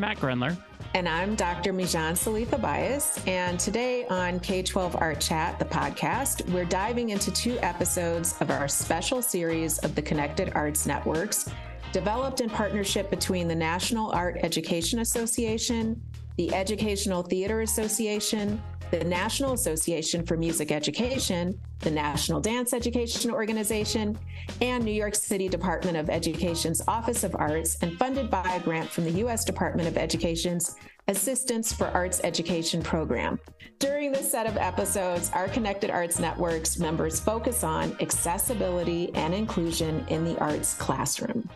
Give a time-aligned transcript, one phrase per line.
[0.00, 0.56] I'm Matt Grundler.
[0.94, 1.74] And I'm Dr.
[1.74, 3.22] Mijan Salitha Bias.
[3.26, 8.50] And today on K 12 Art Chat, the podcast, we're diving into two episodes of
[8.50, 11.50] our special series of the Connected Arts Networks,
[11.92, 16.00] developed in partnership between the National Art Education Association,
[16.38, 18.58] the Educational Theater Association,
[18.90, 24.18] the National Association for Music Education, the National Dance Education Organization,
[24.60, 28.90] and New York City Department of Education's Office of Arts, and funded by a grant
[28.90, 29.44] from the U.S.
[29.44, 30.76] Department of Education's
[31.08, 33.38] Assistance for Arts Education program.
[33.78, 40.04] During this set of episodes, our Connected Arts Networks members focus on accessibility and inclusion
[40.08, 41.48] in the arts classroom.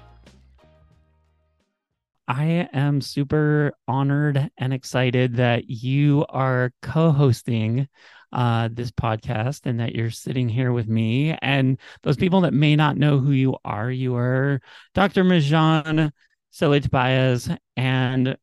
[2.27, 7.89] I am super honored and excited that you are co hosting
[8.33, 11.37] uh, this podcast and that you're sitting here with me.
[11.43, 14.61] And those people that may not know who you are, you are
[14.95, 15.23] Dr.
[15.23, 16.11] Mijan
[16.53, 17.49] Salitha Bias.
[17.77, 18.37] And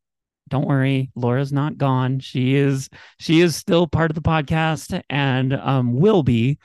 [0.48, 2.20] don't worry, Laura's not gone.
[2.20, 6.58] She is she is still part of the podcast and um, will be.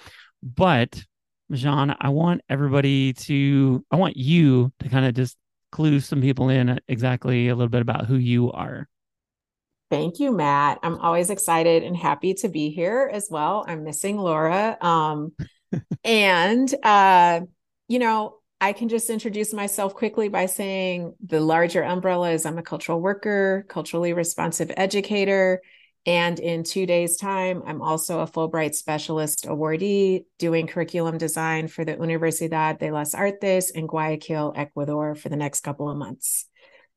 [0.43, 1.03] But
[1.51, 5.35] Mijan, I want everybody to I want you to kind of just
[5.71, 8.87] clue some people in exactly a little bit about who you are.
[9.89, 10.79] Thank you, Matt.
[10.83, 13.63] I'm always excited and happy to be here as well.
[13.67, 14.77] I'm missing Laura.
[14.81, 15.31] Um,
[16.03, 17.41] and, uh,
[17.87, 22.57] you know, I can just introduce myself quickly by saying the larger umbrella is I'm
[22.57, 25.61] a cultural worker, culturally responsive educator,
[26.05, 31.83] and in two days' time, I'm also a Fulbright Specialist awardee doing curriculum design for
[31.83, 36.45] the Universidad de las Artes in Guayaquil, Ecuador, for the next couple of months.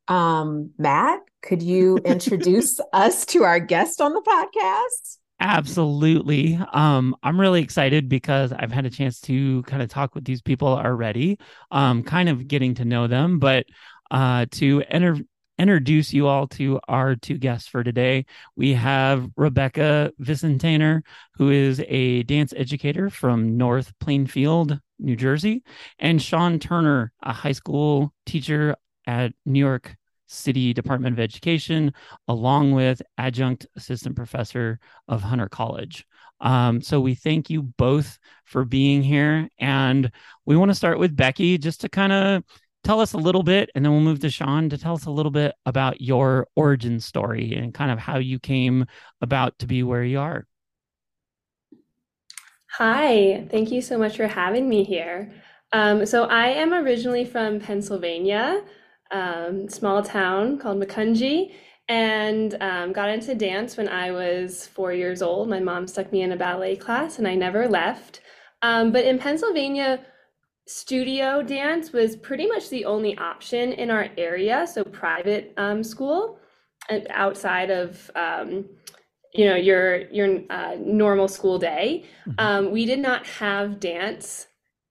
[0.07, 5.19] Um, Matt, could you introduce us to our guest on the podcast?
[5.41, 6.61] Absolutely.
[6.73, 10.42] Um, I'm really excited because I've had a chance to kind of talk with these
[10.42, 11.39] people already,
[11.70, 13.64] um, kind of getting to know them, but
[14.11, 15.17] uh, to enter
[15.61, 18.25] introduce you all to our two guests for today.
[18.57, 21.03] We have Rebecca Visintainer,
[21.35, 25.63] who is a dance educator from North Plainfield, New Jersey,
[25.98, 28.75] and Sean Turner, a high school teacher
[29.07, 29.97] at New York
[30.29, 31.92] City Department of Education,
[32.27, 34.79] along with adjunct assistant professor
[35.09, 36.07] of Hunter College.
[36.41, 39.48] Um, so we thank you both for being here.
[39.59, 40.11] And
[40.47, 42.45] we want to start with Becky just to kind of
[42.83, 45.11] tell us a little bit, and then we'll move to Sean to tell us a
[45.11, 48.86] little bit about your origin story and kind of how you came
[49.20, 50.46] about to be where you are.
[52.73, 55.33] Hi, thank you so much for having me here.
[55.73, 58.63] Um, so I am originally from Pennsylvania,
[59.11, 61.52] um, small town called Macungie,
[61.89, 65.48] and um, got into dance when I was four years old.
[65.48, 68.20] My mom stuck me in a ballet class, and I never left.
[68.62, 70.01] Um, but in Pennsylvania,
[70.67, 76.39] studio dance was pretty much the only option in our area so private um, school
[77.11, 78.65] outside of um,
[79.35, 82.35] you know your your uh, normal school day mm-hmm.
[82.39, 84.48] um, we did not have dance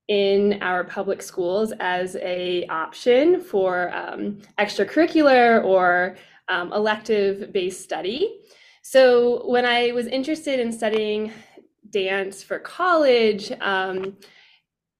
[0.07, 8.41] in our public schools as a option for um, extracurricular or um, elective based study
[8.81, 11.31] so when i was interested in studying
[11.89, 14.15] dance for college um,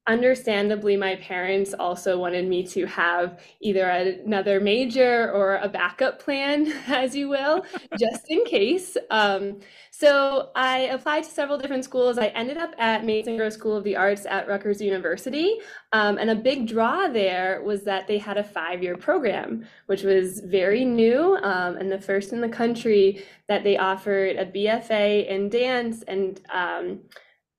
[0.09, 6.73] understandably, my parents also wanted me to have either another major or a backup plan,
[6.87, 7.63] as you will,
[7.97, 8.97] just in case.
[9.11, 9.59] Um,
[9.91, 12.17] so I applied to several different schools.
[12.17, 15.57] I ended up at Mason Gross School of the Arts at Rutgers University.
[15.91, 20.03] Um, and a big draw there was that they had a five year program, which
[20.03, 25.27] was very new um, and the first in the country that they offered a BFA
[25.27, 27.01] in dance and um,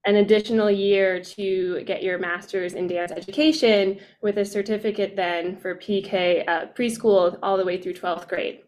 [0.06, 5.74] an additional year to get your master's in dance education with a certificate then for
[5.74, 8.60] PK uh, preschool all the way through 12th grade.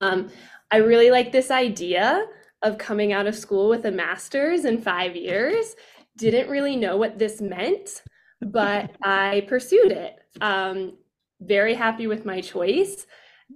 [0.00, 0.30] Um,
[0.70, 2.26] I really like this idea
[2.62, 5.74] of coming out of school with a master's in five years.
[6.18, 8.02] Didn't really know what this meant,
[8.42, 10.16] but I pursued it.
[10.42, 10.98] Um,
[11.40, 13.06] very happy with my choice.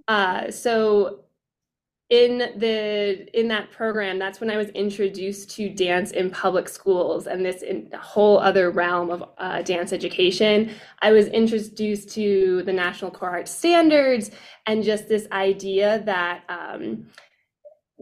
[0.07, 1.24] Uh, so
[2.09, 7.25] in the in that program that's when i was introduced to dance in public schools
[7.25, 7.63] and this
[7.99, 10.71] whole other realm of uh, dance education.
[11.01, 14.31] I was introduced to the national core arts standards
[14.65, 17.07] and just this idea that um,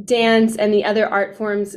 [0.04, 1.76] dance and the other art forms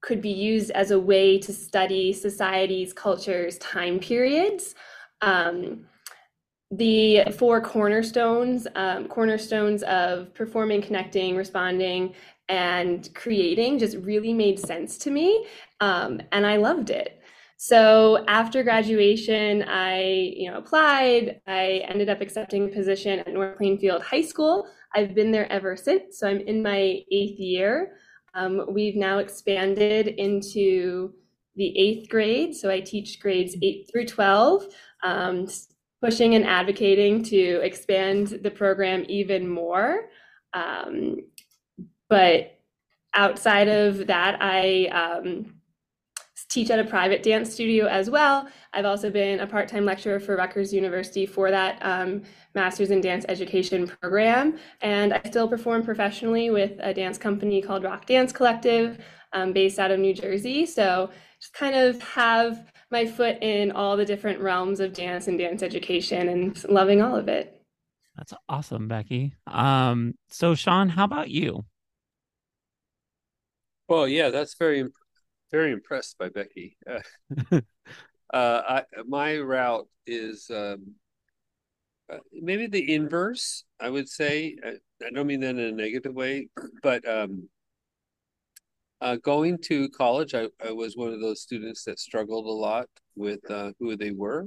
[0.00, 4.74] could be used as a way to study societies cultures time periods.
[5.20, 5.86] Um,
[6.72, 12.14] the four cornerstones um, cornerstones of performing connecting responding
[12.48, 15.46] and creating just really made sense to me
[15.80, 17.20] um, and i loved it
[17.56, 23.56] so after graduation i you know applied i ended up accepting a position at north
[23.58, 26.18] plainfield high school I've been there ever since.
[26.18, 27.96] So I'm in my eighth year.
[28.34, 31.12] Um, we've now expanded into
[31.56, 32.54] the eighth grade.
[32.54, 34.66] So I teach grades eight through 12,
[35.02, 35.46] um,
[36.02, 40.08] pushing and advocating to expand the program even more.
[40.52, 41.20] Um,
[42.08, 42.58] but
[43.14, 45.54] outside of that, I um,
[46.50, 48.48] teach at a private dance studio as well.
[48.74, 52.22] I've also been a part time lecturer for Rutgers University for that um,
[52.54, 54.58] Master's in Dance Education program.
[54.80, 58.98] And I still perform professionally with a dance company called Rock Dance Collective,
[59.32, 60.66] um, based out of New Jersey.
[60.66, 61.10] So
[61.40, 65.62] just kind of have my foot in all the different realms of dance and dance
[65.62, 67.60] education and loving all of it.
[68.16, 69.34] That's awesome, Becky.
[69.46, 71.64] Um, so Sean, how about you?
[73.88, 74.84] Well, yeah, that's very,
[75.50, 76.76] very impressed by Becky.
[77.50, 77.60] Uh,
[78.36, 80.94] uh, I, my route is um,
[82.10, 83.64] uh, maybe the inverse.
[83.78, 84.56] I would say.
[84.64, 84.68] I,
[85.04, 86.48] I, don't mean that in a negative way,
[86.82, 87.48] but um,
[89.02, 92.86] uh, going to college, I, I, was one of those students that struggled a lot
[93.16, 94.46] with uh, who they were.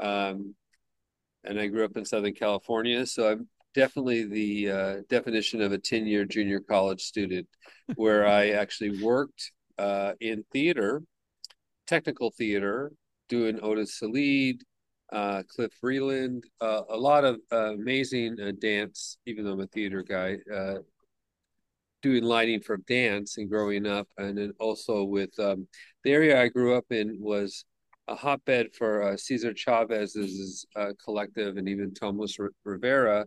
[0.00, 0.56] Um,
[1.44, 5.78] and I grew up in Southern California, so I'm definitely the uh, definition of a
[5.78, 7.46] 10 year junior college student,
[7.94, 11.02] where I actually worked uh, in theater,
[11.86, 12.90] technical theater,
[13.28, 14.60] doing Otis Sallid,
[15.12, 19.68] uh, Cliff Freeland, uh, a lot of uh, amazing uh, dance, even though I'm a
[19.68, 20.38] theater guy,
[22.04, 24.06] doing lighting for dance and growing up.
[24.18, 25.66] And then also with um,
[26.04, 27.64] the area I grew up in was
[28.08, 33.24] a hotbed for uh, Cesar Chavez's uh, collective and even Tomas Rivera.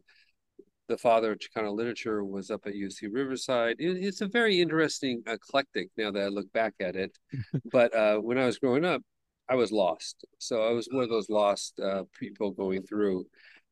[0.89, 3.77] The father of Chicano literature was up at UC Riverside.
[3.79, 7.17] It, it's a very interesting eclectic now that I look back at it.
[7.71, 9.01] but uh, when I was growing up,
[9.49, 10.23] I was lost.
[10.37, 13.25] So I was one of those lost uh, people going through.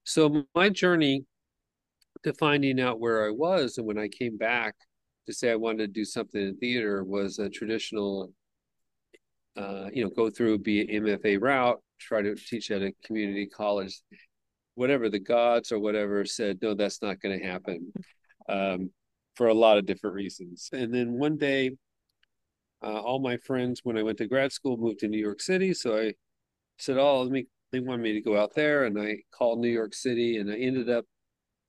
[0.04, 1.26] So my journey
[2.24, 4.74] to finding out where I was and when I came back
[5.26, 8.32] to say I wanted to do something in theater was a traditional
[9.58, 13.46] uh, you know, go through be an MFA route, try to teach at a community
[13.46, 14.02] college,
[14.76, 17.94] whatever the gods or whatever said, no, that's not going to happen
[18.50, 18.90] um,
[19.36, 20.70] for a lot of different reasons.
[20.74, 21.72] And then one day,
[22.84, 25.74] uh, all my friends, when I went to grad school, moved to New York City.
[25.74, 26.14] So I
[26.78, 28.84] said, oh, let me, they wanted me to go out there.
[28.84, 31.06] And I called New York City and I ended up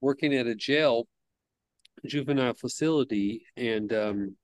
[0.01, 1.07] working at a jail,
[2.07, 3.45] juvenile facility.
[3.57, 4.37] And, um,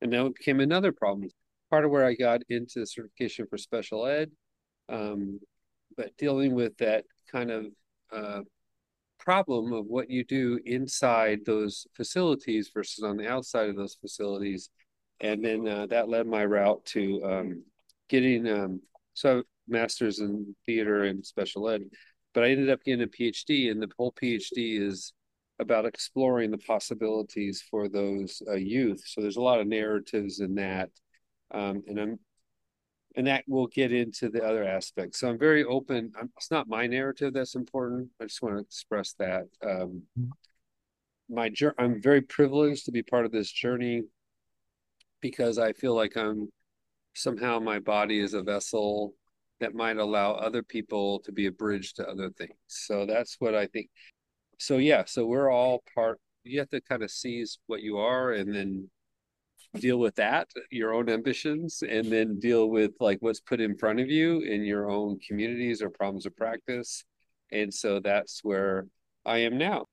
[0.00, 1.30] and that became another problem
[1.70, 4.30] part of where I got into certification for special ed.
[4.88, 5.40] Um,
[5.96, 7.66] but dealing with that kind of
[8.12, 8.40] uh,
[9.18, 14.70] problem of what you do inside those facilities versus on the outside of those facilities.
[15.20, 17.64] And then uh, that led my route to um,
[18.08, 18.80] getting um,
[19.14, 21.82] so master's in theater and special ed.
[22.34, 25.14] But I ended up getting a PhD, and the whole PhD is
[25.58, 29.02] about exploring the possibilities for those uh, youth.
[29.06, 30.90] So there's a lot of narratives in that
[31.50, 32.18] um, and I'm
[33.16, 35.20] and that will get into the other aspects.
[35.20, 36.12] So I'm very open.
[36.20, 38.10] I'm, it's not my narrative that's important.
[38.20, 39.46] I just want to express that.
[39.64, 40.02] Um,
[41.28, 44.02] my I'm very privileged to be part of this journey
[45.22, 46.50] because I feel like I'm
[47.14, 49.14] somehow my body is a vessel
[49.60, 52.52] that might allow other people to be a bridge to other things.
[52.66, 53.88] So that's what I think.
[54.58, 56.20] So yeah, so we're all part.
[56.44, 58.90] You have to kind of seize what you are and then
[59.74, 64.00] deal with that your own ambitions and then deal with like what's put in front
[64.00, 67.04] of you in your own communities or problems of practice.
[67.52, 68.86] And so that's where
[69.24, 69.86] i am now.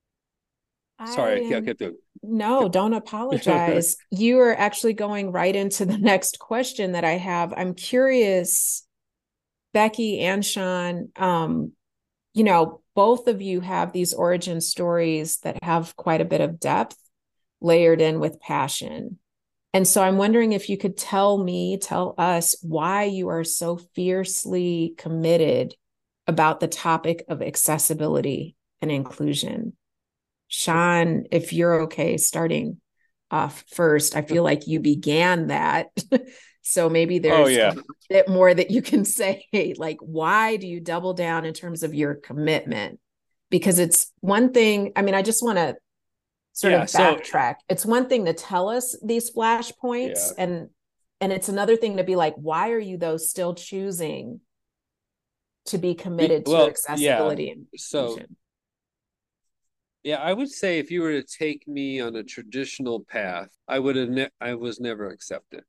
[1.05, 3.97] Sorry I am, i kept doing no don't apologize.
[4.11, 7.53] You are actually going right into the next question that i have.
[7.55, 8.87] I'm curious
[9.73, 11.71] becky and sean um
[12.35, 16.59] you know both of you have these origin stories that have quite a bit of
[16.59, 16.97] depth
[17.61, 19.19] layered in with passion
[19.73, 23.77] and so I'm wondering if you could tell me, tell us why you are so
[23.77, 25.73] fiercely committed
[26.27, 29.73] about the topic of accessibility and inclusion.
[30.47, 32.79] Sean, if you're okay starting
[33.31, 35.87] off first, I feel like you began that.
[36.63, 37.73] so maybe oh, there's oh, yeah.
[37.73, 39.45] a bit more that you can say.
[39.77, 42.99] Like, why do you double down in terms of your commitment?
[43.49, 45.75] Because it's one thing, I mean, I just want to
[46.53, 47.55] sort yeah, of backtrack.
[47.55, 50.43] So, it's one thing to tell us these flashpoints yeah.
[50.43, 50.69] and
[51.21, 54.41] and it's another thing to be like, why are you though still choosing
[55.67, 57.51] to be committed well, to accessibility yeah.
[57.51, 58.17] and so
[60.03, 63.79] yeah, I would say if you were to take me on a traditional path, I
[63.79, 65.63] would have ne- I was never accepted.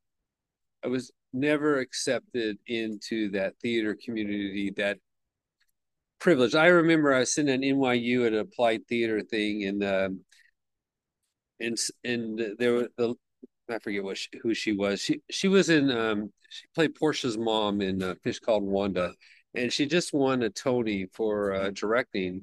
[0.85, 4.99] I was never accepted into that theater community that
[6.19, 6.55] privilege.
[6.55, 10.21] I remember I was sitting at NYU at an applied theater thing, and um,
[11.61, 13.15] and and there was the
[13.71, 15.01] I forget what she, who she was.
[15.01, 19.15] She she was in um she played Portia's mom in a Fish Called Wanda,
[19.55, 22.43] and she just won a Tony for uh, directing.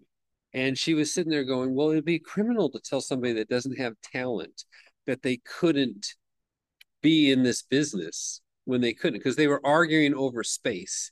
[0.53, 3.77] And she was sitting there going, "Well, it'd be criminal to tell somebody that doesn't
[3.77, 4.65] have talent
[5.07, 6.15] that they couldn't
[7.01, 11.12] be in this business when they couldn't because they were arguing over space."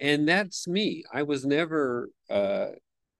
[0.00, 1.04] And that's me.
[1.12, 2.68] I was never uh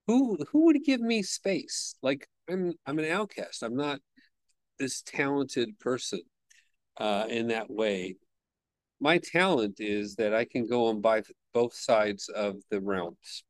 [0.07, 1.95] who who would give me space?
[2.01, 3.63] Like I'm I'm an outcast.
[3.63, 3.99] I'm not
[4.79, 6.21] this talented person
[6.97, 8.15] uh, in that way.
[8.99, 13.43] My talent is that I can go on by both sides of the realms.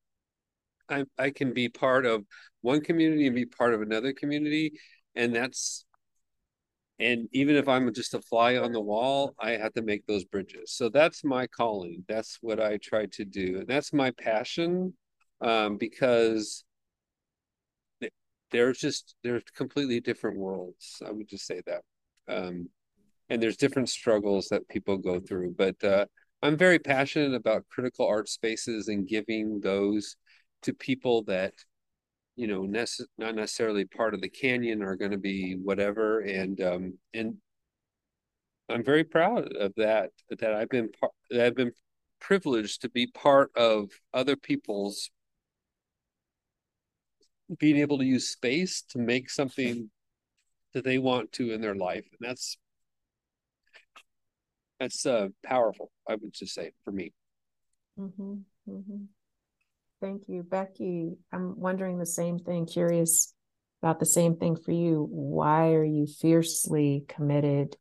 [0.89, 2.25] I, I can be part of
[2.61, 4.73] one community and be part of another community.
[5.15, 5.85] And that's,
[6.99, 10.23] and even if I'm just a fly on the wall, I have to make those
[10.23, 10.71] bridges.
[10.71, 12.05] So that's my calling.
[12.07, 13.57] That's what I try to do.
[13.59, 14.93] And that's my passion
[15.41, 16.63] um, because
[18.51, 21.01] they're just they're completely different worlds.
[21.05, 21.81] I would just say that.
[22.27, 22.69] Um,
[23.29, 26.05] and there's different struggles that people go through, but uh,
[26.41, 30.15] I'm very passionate about critical art spaces and giving those
[30.61, 31.53] to people that
[32.35, 36.61] you know nece- not necessarily part of the canyon are going to be whatever and
[36.61, 37.35] um and
[38.69, 41.71] i'm very proud of that that i've been part that i've been
[42.19, 45.09] privileged to be part of other people's
[47.59, 49.89] being able to use space to make something
[50.73, 52.57] that they want to in their life and that's
[54.79, 57.13] that's uh powerful i would just say for me
[57.99, 58.33] mm-hmm,
[58.69, 59.03] mm-hmm.
[60.01, 63.33] Thank you becky i'm wondering the same thing curious
[63.81, 67.75] about the same thing for you why are you fiercely committed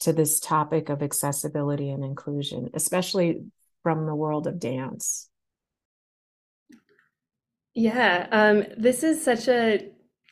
[0.00, 3.44] to this topic of accessibility and inclusion especially
[3.82, 5.30] from the world of dance
[7.74, 9.90] yeah, um, this is such a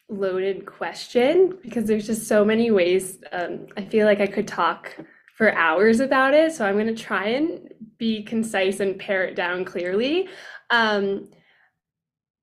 [0.09, 3.19] loaded question because there's just so many ways.
[3.33, 4.97] Um, I feel like I could talk
[5.37, 9.37] for hours about it, so I'm going to try and be concise and pare it
[9.37, 10.29] down clearly.
[10.71, 11.29] Um,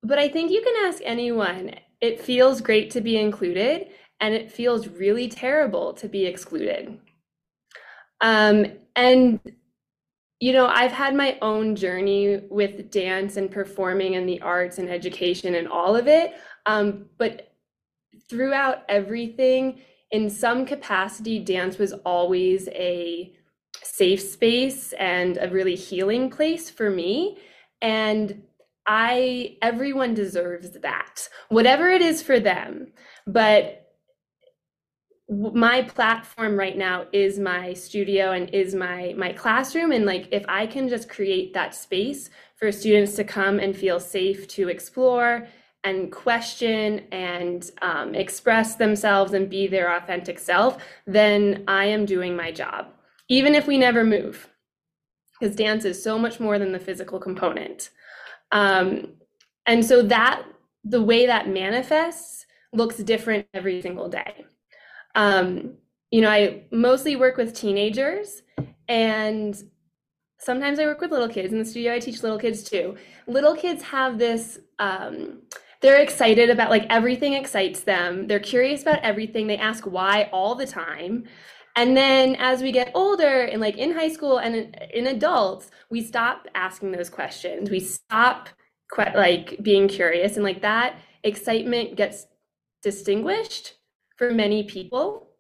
[0.04, 1.72] but I think you can ask anyone.
[2.02, 3.88] It feels great to be included,
[4.20, 7.00] and it feels really terrible to be excluded.
[8.22, 8.66] Um,
[8.96, 9.40] and
[10.40, 14.90] you know, I've had my own journey with dance and performing and the arts and
[14.90, 16.34] education and all of it.
[16.66, 17.54] Um, but
[18.30, 19.80] throughout everything,
[20.12, 23.34] in some capacity, dance was always a
[23.82, 27.38] safe space and a really healing place for me.
[27.82, 28.44] And
[28.86, 32.92] I, everyone deserves that, whatever it is for them.
[33.26, 33.86] But
[35.30, 40.46] my platform right now is my studio and is my my classroom and like if
[40.48, 45.48] i can just create that space for students to come and feel safe to explore
[45.84, 50.78] and question and um, express themselves and be their authentic self
[51.08, 52.94] then i am doing my job
[53.28, 54.48] even if we never move
[55.40, 57.90] because dance is so much more than the physical component
[58.52, 59.14] um,
[59.66, 60.44] and so that
[60.84, 64.46] the way that manifests looks different every single day
[65.16, 65.78] um,
[66.12, 68.44] you know, I mostly work with teenagers
[68.88, 69.56] and
[70.40, 71.94] sometimes I work with little kids in the studio.
[71.94, 72.96] I teach little kids too.
[73.28, 75.42] Little kids have this, um,
[75.82, 78.28] they're excited about like everything excites them.
[78.28, 79.48] They're curious about everything.
[79.48, 81.26] They ask why all the time.
[81.76, 86.02] And then as we get older and like in high school and in, adults, we
[86.02, 87.70] stop asking those questions.
[87.70, 88.50] We stop
[88.98, 92.28] like being curious and like that excitement gets
[92.82, 93.74] distinguished
[94.16, 95.32] for many people.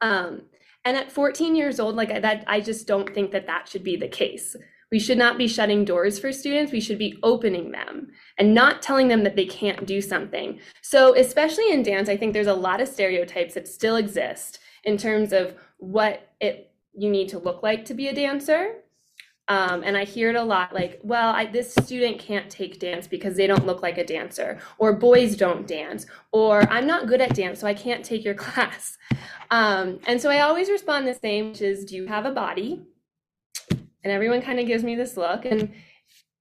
[0.00, 0.42] Um,
[0.84, 3.96] and at 14 years old, like that, I just don't think that that should be
[3.96, 4.56] the case.
[4.92, 6.70] We should not be shutting doors for students.
[6.70, 10.60] We should be opening them and not telling them that they can't do something.
[10.80, 14.96] So, especially in dance, I think there's a lot of stereotypes that still exist in
[14.96, 18.76] terms of what it you need to look like to be a dancer.
[19.48, 23.06] Um, and I hear it a lot like, well, I, this student can't take dance
[23.06, 27.20] because they don't look like a dancer, or boys don't dance, or I'm not good
[27.20, 28.98] at dance, so I can't take your class.
[29.52, 32.82] Um, and so I always respond the same, which is, do you have a body?
[33.70, 35.72] And everyone kind of gives me this look, and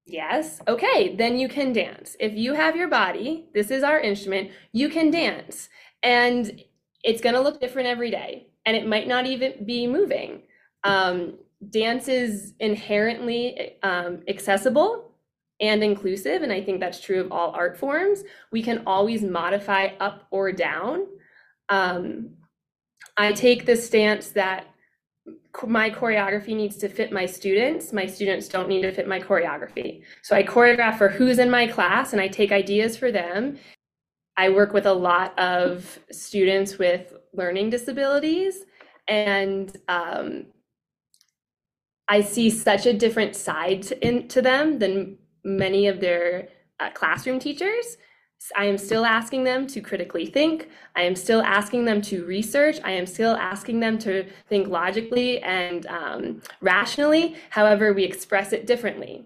[0.05, 2.15] yes, okay, then you can dance.
[2.19, 5.69] If you have your body, this is our instrument, you can dance.
[6.01, 6.59] And
[7.05, 10.41] it's going to look different every day, and it might not even be moving.
[10.83, 11.35] Um,
[11.69, 15.11] dance is inherently um, accessible
[15.61, 18.23] and inclusive, and I think that's true of all art forms.
[18.51, 21.05] We can always modify up or down.
[21.69, 22.31] Um,
[23.15, 24.65] I take the stance that
[25.65, 27.93] my choreography needs to fit my students.
[27.93, 30.01] My students don't need to fit my choreography.
[30.21, 33.57] So I choreograph for who's in my class and I take ideas for them.
[34.37, 38.65] I work with a lot of students with learning disabilities
[39.07, 40.47] and um,
[42.07, 46.49] I see such a different side to, in, to them than many of their
[46.79, 47.97] uh, classroom teachers.
[48.55, 50.69] I am still asking them to critically think.
[50.95, 52.77] I am still asking them to research.
[52.83, 57.37] I am still asking them to think logically and um, rationally.
[57.49, 59.25] However, we express it differently.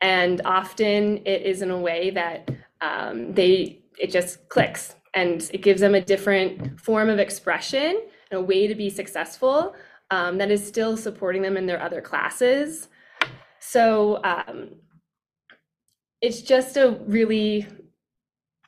[0.00, 5.62] And often it is in a way that um, they it just clicks and it
[5.62, 9.74] gives them a different form of expression, and a way to be successful
[10.10, 12.88] um, that is still supporting them in their other classes.
[13.60, 14.56] So um,
[16.20, 17.66] it's just a really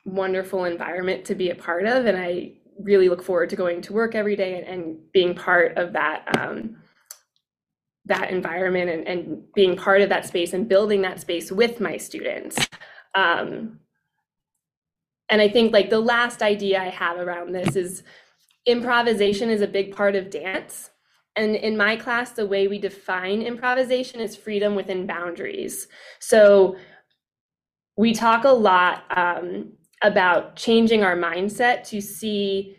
[0.05, 2.05] wonderful environment to be a part of.
[2.05, 5.77] And I really look forward to going to work every day and, and being part
[5.77, 6.25] of that.
[6.37, 6.77] Um,
[8.07, 11.97] that environment and, and being part of that space and building that space with my
[11.97, 12.55] students.
[13.15, 13.79] Um,
[15.29, 18.03] and I think like the last idea I have around this is
[18.65, 20.91] improvisation is a big part of dance.
[21.35, 25.87] And in my class, the way we define improvisation is freedom within boundaries.
[26.19, 26.77] So
[27.97, 32.77] we talk a lot um, about changing our mindset to see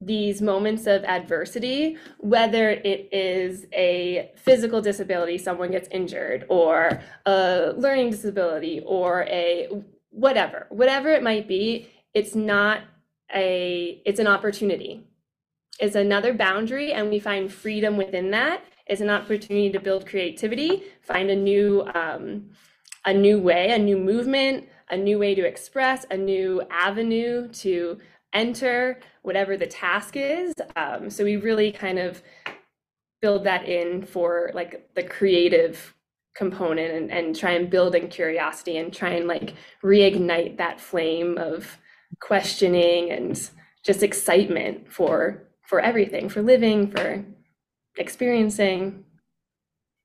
[0.00, 7.72] these moments of adversity, whether it is a physical disability, someone gets injured, or a
[7.76, 9.68] learning disability, or a
[10.12, 12.82] whatever, whatever it might be, it's not
[13.34, 15.04] a, it's an opportunity.
[15.80, 18.62] It's another boundary, and we find freedom within that.
[18.86, 22.50] It's an opportunity to build creativity, find a new, um,
[23.04, 27.98] a new way, a new movement, a new way to express, a new avenue to
[28.32, 30.54] enter whatever the task is.
[30.76, 32.22] Um, so we really kind of
[33.20, 35.94] build that in for like the creative
[36.34, 41.36] component and, and try and build in curiosity and try and like reignite that flame
[41.38, 41.78] of
[42.20, 43.50] questioning and
[43.84, 47.24] just excitement for for everything for living for
[47.96, 49.04] experiencing.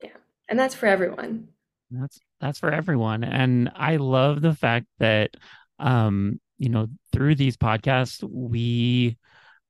[0.01, 0.09] Yeah.
[0.49, 1.49] And that's for everyone.
[1.91, 3.23] That's that's for everyone.
[3.23, 5.31] And I love the fact that
[5.79, 9.17] um, you know, through these podcasts, we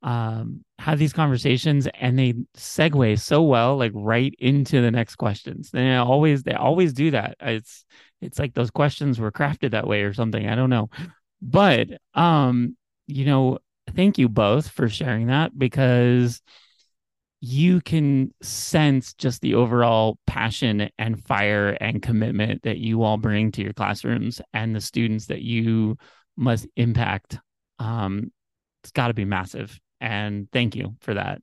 [0.04, 5.72] um have these conversations and they segue so well like right into the next questions
[5.72, 7.86] they always they always do that it's
[8.22, 10.88] it's like those questions were crafted that way or something i don't know
[11.42, 13.58] but um you know
[13.96, 16.42] thank you both for sharing that because
[17.40, 23.52] you can sense just the overall passion and fire and commitment that you all bring
[23.52, 25.98] to your classrooms and the students that you
[26.36, 27.40] must impact.
[27.80, 28.32] Um,
[28.84, 29.80] it's got to be massive.
[30.00, 31.42] And thank you for that.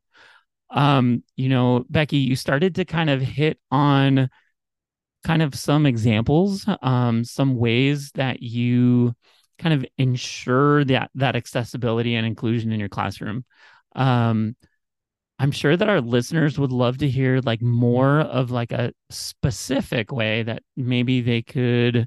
[0.70, 4.28] Um, you know, Becky, you started to kind of hit on
[5.24, 9.14] kind of some examples, um, some ways that you
[9.58, 13.44] kind of ensure that that accessibility and inclusion in your classroom.
[13.94, 14.56] Um,
[15.38, 20.12] I'm sure that our listeners would love to hear like more of like a specific
[20.12, 22.06] way that maybe they could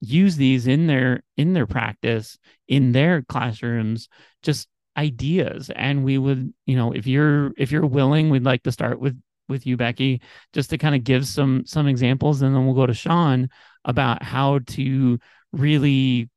[0.00, 4.08] use these in their in their practice in their classrooms
[4.42, 8.72] just ideas and we would you know if you're if you're willing we'd like to
[8.72, 9.16] start with
[9.48, 10.20] with you Becky
[10.52, 13.48] just to kind of give some some examples and then we'll go to Sean
[13.84, 15.18] about how to
[15.52, 16.28] really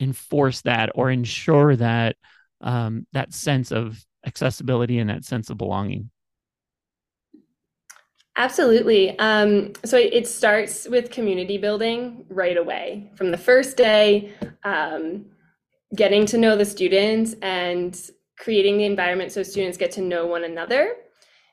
[0.00, 2.16] enforce that or ensure that
[2.62, 6.10] um that sense of accessibility and that sense of belonging.
[8.36, 9.18] Absolutely.
[9.18, 13.10] Um, so it starts with community building right away.
[13.16, 15.26] From the first day, um,
[15.94, 20.44] getting to know the students and creating the environment so students get to know one
[20.44, 20.94] another.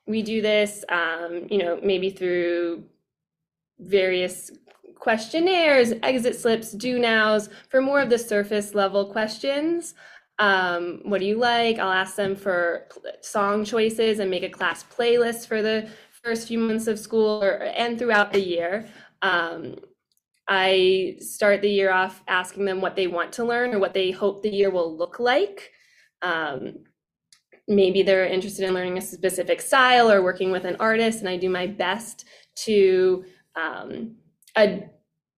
[0.08, 2.84] We do this, um, you know, maybe through
[3.80, 4.52] various
[4.96, 9.96] questionnaires, exit slips, do nows for more of the surface level questions
[10.40, 11.80] um, what do you like?
[11.80, 12.88] I'll ask them for
[13.22, 15.90] song choices and make a class playlist for the
[16.24, 18.86] first few months of school or, and throughout the year.
[19.22, 19.78] Um,
[20.48, 24.12] I start the year off asking them what they want to learn or what they
[24.12, 25.72] hope the year will look like.
[26.22, 26.84] Um,
[27.68, 31.38] maybe they're interested in learning a specific style or working with an artist, and I
[31.38, 32.26] do my best
[32.58, 34.16] to um,
[34.56, 34.92] ad-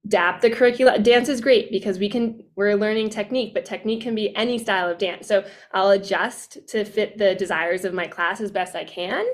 [0.08, 4.16] adapt the curricula dance is great because we can we're learning technique but technique can
[4.16, 5.28] be any style of dance.
[5.28, 5.44] So
[5.74, 9.26] i'll adjust to fit the desires of my class as best i can.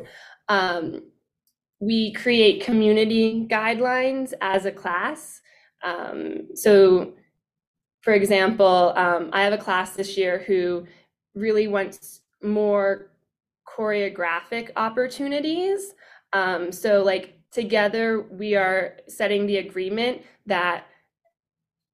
[0.50, 1.04] Um,
[1.80, 5.42] we create community guidelines as a class
[5.84, 7.14] um, so
[8.02, 10.86] for example um, i have a class this year who
[11.36, 13.12] really wants more
[13.68, 15.94] choreographic opportunities
[16.34, 20.86] Um, so, like, together we are setting the agreement that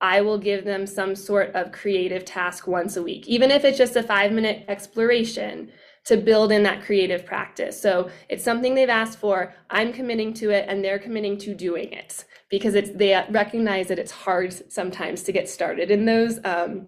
[0.01, 3.77] I will give them some sort of creative task once a week, even if it's
[3.77, 5.71] just a five minute exploration
[6.05, 7.79] to build in that creative practice.
[7.81, 9.53] So it's something they've asked for.
[9.69, 13.99] I'm committing to it and they're committing to doing it because it's they recognize that
[13.99, 16.87] it's hard sometimes to get started in those um,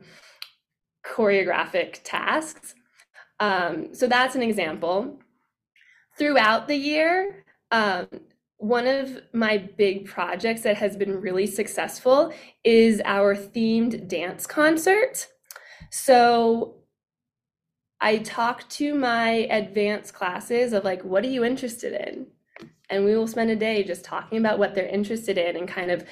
[1.06, 2.76] choreographic tasks.
[3.40, 5.20] Um, so that's an example.
[6.18, 8.08] Throughout the year, um,
[8.58, 12.32] one of my big projects that has been really successful
[12.64, 15.28] is our themed dance concert.
[15.90, 16.76] So
[18.00, 22.28] I talk to my advanced classes of like, what are you interested in?
[22.92, 25.90] And we will spend a day just talking about what they're interested in and kind
[25.90, 26.06] of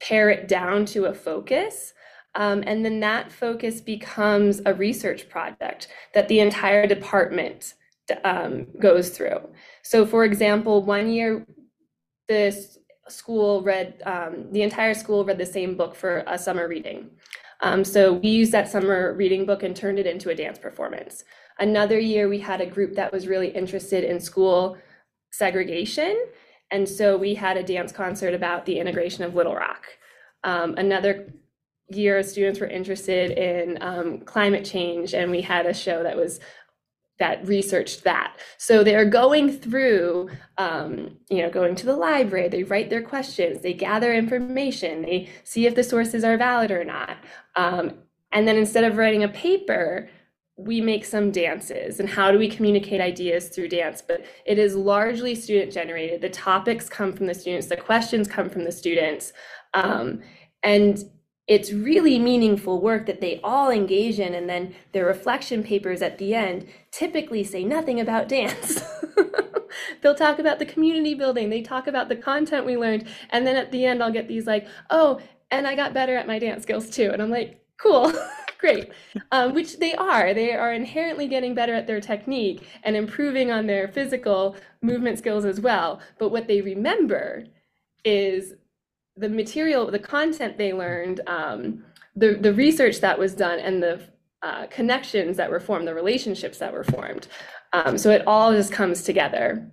[0.00, 1.94] pare it down to a focus.
[2.34, 7.74] Um, and then that focus becomes a research project that the entire department
[8.24, 9.40] um, goes through.
[9.82, 11.46] So, for example, one year
[12.28, 17.10] this school read um, the entire school read the same book for a summer reading.
[17.60, 21.24] Um, so we used that summer reading book and turned it into a dance performance.
[21.58, 24.76] Another year, we had a group that was really interested in school
[25.30, 26.26] segregation.
[26.70, 29.86] And so we had a dance concert about the integration of Little Rock.
[30.44, 31.32] Um, another
[31.88, 36.40] year, students were interested in um, climate change, and we had a show that was
[37.18, 38.36] that researched that.
[38.58, 43.60] So they're going through, um, you know, going to the library, they write their questions,
[43.60, 47.16] they gather information, they see if the sources are valid or not.
[47.56, 47.94] Um,
[48.30, 50.08] and then instead of writing a paper,
[50.58, 54.74] we make some dances and how do we communicate ideas through dance but it is
[54.74, 56.20] largely student generated.
[56.20, 59.32] The topics come from the students the questions come from the students
[59.72, 60.20] um,
[60.64, 61.04] and
[61.46, 66.18] it's really meaningful work that they all engage in and then their reflection papers at
[66.18, 68.82] the end typically say nothing about dance.
[70.02, 73.54] They'll talk about the community building they talk about the content we learned and then
[73.54, 76.62] at the end i'll get these like oh and i got better at my dance
[76.62, 78.12] skills too and i'm like cool
[78.58, 78.90] great
[79.32, 83.66] um, which they are they are inherently getting better at their technique and improving on
[83.66, 87.44] their physical movement skills as well but what they remember
[88.04, 88.54] is
[89.18, 94.00] the material, the content they learned, um, the the research that was done, and the
[94.42, 97.26] uh, connections that were formed, the relationships that were formed.
[97.72, 99.70] Um, so it all just comes together.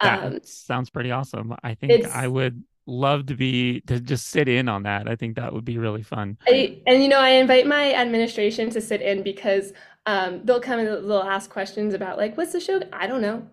[0.00, 1.54] That um, sounds pretty awesome.
[1.62, 5.08] I think I would love to be to just sit in on that.
[5.08, 6.38] I think that would be really fun.
[6.46, 9.72] I, and you know, I invite my administration to sit in because
[10.06, 12.80] um, they'll come and they'll ask questions about like, what's the show?
[12.92, 13.46] I don't know.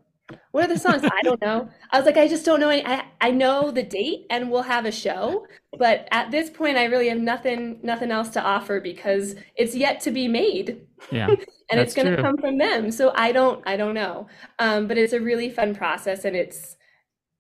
[0.52, 1.04] What are the songs?
[1.04, 1.70] I don't know.
[1.92, 2.86] I was like, I just don't know any.
[2.86, 6.86] I, I know the date and we'll have a show, but at this point, I
[6.86, 10.82] really have nothing nothing else to offer because it's yet to be made.
[11.12, 11.28] Yeah,
[11.72, 12.92] and it's going to come from them.
[12.92, 14.28] So I don't I don't know.
[14.60, 16.76] Um, but it's a really fun process, and it's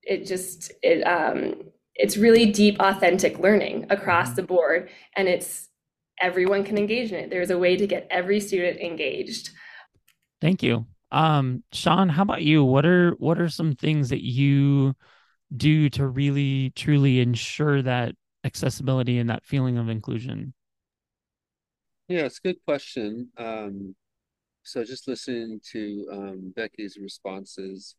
[0.01, 1.55] it just it um
[1.99, 5.67] it's really deep, authentic learning across the board, and it's
[6.21, 7.29] everyone can engage in it.
[7.29, 9.49] There's a way to get every student engaged.
[10.41, 10.85] Thank you.
[11.11, 12.63] Um, Sean, how about you?
[12.63, 14.95] What are what are some things that you
[15.55, 20.53] do to really truly ensure that accessibility and that feeling of inclusion?
[22.07, 23.29] Yeah, it's a good question.
[23.37, 23.95] Um,
[24.63, 27.95] so just listening to um, Becky's responses,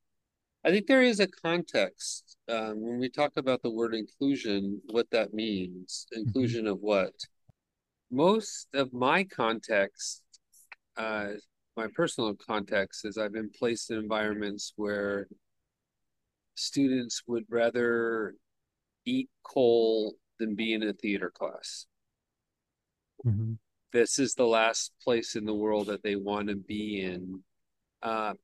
[0.64, 5.10] I think there is a context um, when we talk about the word inclusion, what
[5.10, 6.06] that means.
[6.12, 6.26] Mm-hmm.
[6.26, 7.14] Inclusion of what?
[8.10, 10.22] Most of my context
[10.96, 11.28] uh,
[11.76, 15.28] my personal context is I've been placed in environments where
[16.54, 18.34] students would rather
[19.06, 21.86] eat coal than be in a theater class.
[23.24, 23.54] Mm-hmm.
[23.92, 27.42] This is the last place in the world that they want to be in.
[28.02, 28.34] Uh,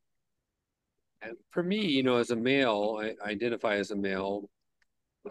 [1.51, 4.49] for me, you know, as a male, I, identify as a male.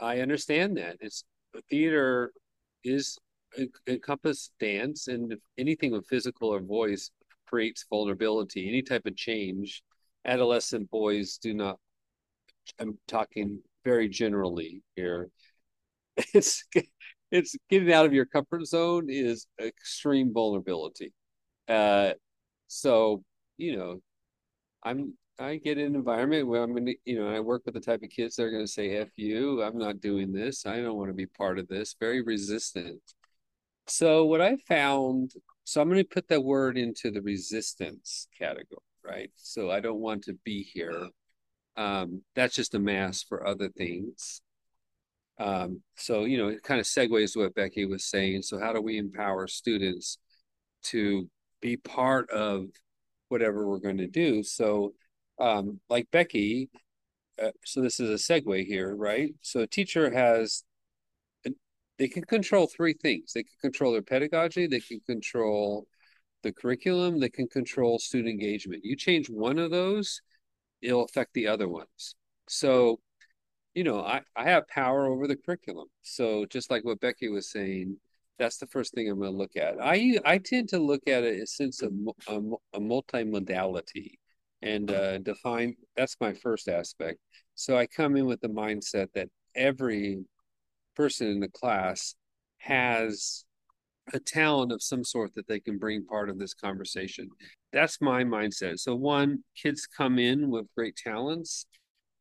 [0.02, 1.24] I understand that it's
[1.70, 2.32] theater
[2.84, 3.18] is
[3.88, 7.12] encompass dance and anything with physical or voice
[7.48, 8.68] creates vulnerability.
[8.68, 9.84] Any type of change,
[10.26, 11.80] adolescent boys do not.
[12.80, 15.30] I'm talking very generally here.
[16.34, 16.64] It's
[17.32, 21.12] it's getting out of your comfort zone is extreme vulnerability.
[21.68, 22.14] Uh,
[22.68, 23.24] so
[23.58, 24.00] you know,
[24.84, 28.04] I'm I get an environment where I'm gonna, you know, I work with the type
[28.04, 30.66] of kids that are gonna say "f you," I'm not doing this.
[30.66, 31.96] I don't want to be part of this.
[32.00, 33.02] Very resistant.
[33.88, 35.34] So what I found
[35.66, 39.32] so I'm going to put that word into the resistance category, right?
[39.36, 41.10] So I don't want to be here.
[41.76, 44.42] Um, that's just a mask for other things.
[45.40, 48.44] Um, so, you know, it kind of segues what Becky was saying.
[48.44, 50.20] So, how do we empower students
[50.84, 51.28] to
[51.62, 52.68] be part of
[53.30, 54.44] whatever we're going to do?
[54.44, 54.94] So,
[55.40, 56.70] um, like Becky,
[57.42, 59.34] uh, so this is a segue here, right?
[59.42, 60.64] So a teacher has,
[61.98, 63.34] they can control three things.
[63.34, 65.88] They can control their pedagogy, they can control
[66.44, 68.84] the curriculum, they can control student engagement.
[68.86, 70.22] You change one of those,
[70.82, 72.16] it'll affect the other ones.
[72.48, 73.00] So,
[73.74, 75.88] you know, I, I have power over the curriculum.
[76.02, 77.98] So just like what Becky was saying,
[78.38, 79.76] that's the first thing I'm going to look at.
[79.82, 81.94] I I tend to look at it sense of
[82.28, 82.38] a,
[82.74, 84.16] a multimodality
[84.66, 85.76] and uh, define.
[85.96, 87.20] That's my first aspect.
[87.56, 90.26] So I come in with the mindset that every
[90.96, 92.16] person in the class
[92.58, 93.46] has
[94.14, 97.30] a talent of some sort that they can bring part of this conversation.
[97.72, 98.80] That's my mindset.
[98.80, 101.66] So one, kids come in with great talents,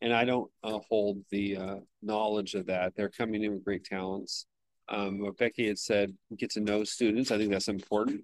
[0.00, 2.94] and I don't uh, hold the uh, knowledge of that.
[2.96, 4.46] They're coming in with great talents
[4.88, 7.30] um, what Becky had said, get to know students.
[7.30, 8.22] I think that's important.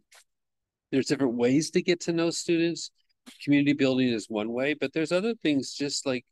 [0.90, 2.90] There's different ways to get to know students.
[3.44, 6.24] Community building is one way, but there's other things just like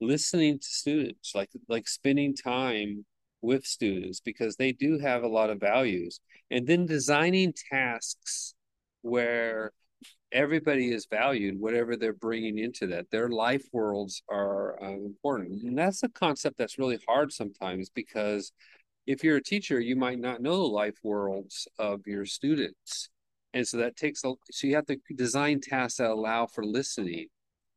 [0.00, 3.04] listening to students, like like spending time
[3.42, 6.20] with students because they do have a lot of values.
[6.50, 8.54] And then designing tasks
[9.02, 9.72] where
[10.32, 13.10] everybody is valued, whatever they're bringing into that.
[13.10, 15.62] Their life worlds are uh, important.
[15.62, 18.52] And that's a concept that's really hard sometimes because
[19.06, 23.10] if you're a teacher, you might not know the life worlds of your students.
[23.54, 27.26] And so that takes a so you have to design tasks that allow for listening,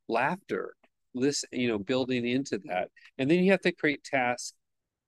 [0.07, 0.75] laughter,
[1.13, 2.89] listen, you know, building into that.
[3.17, 4.53] And then you have to create tasks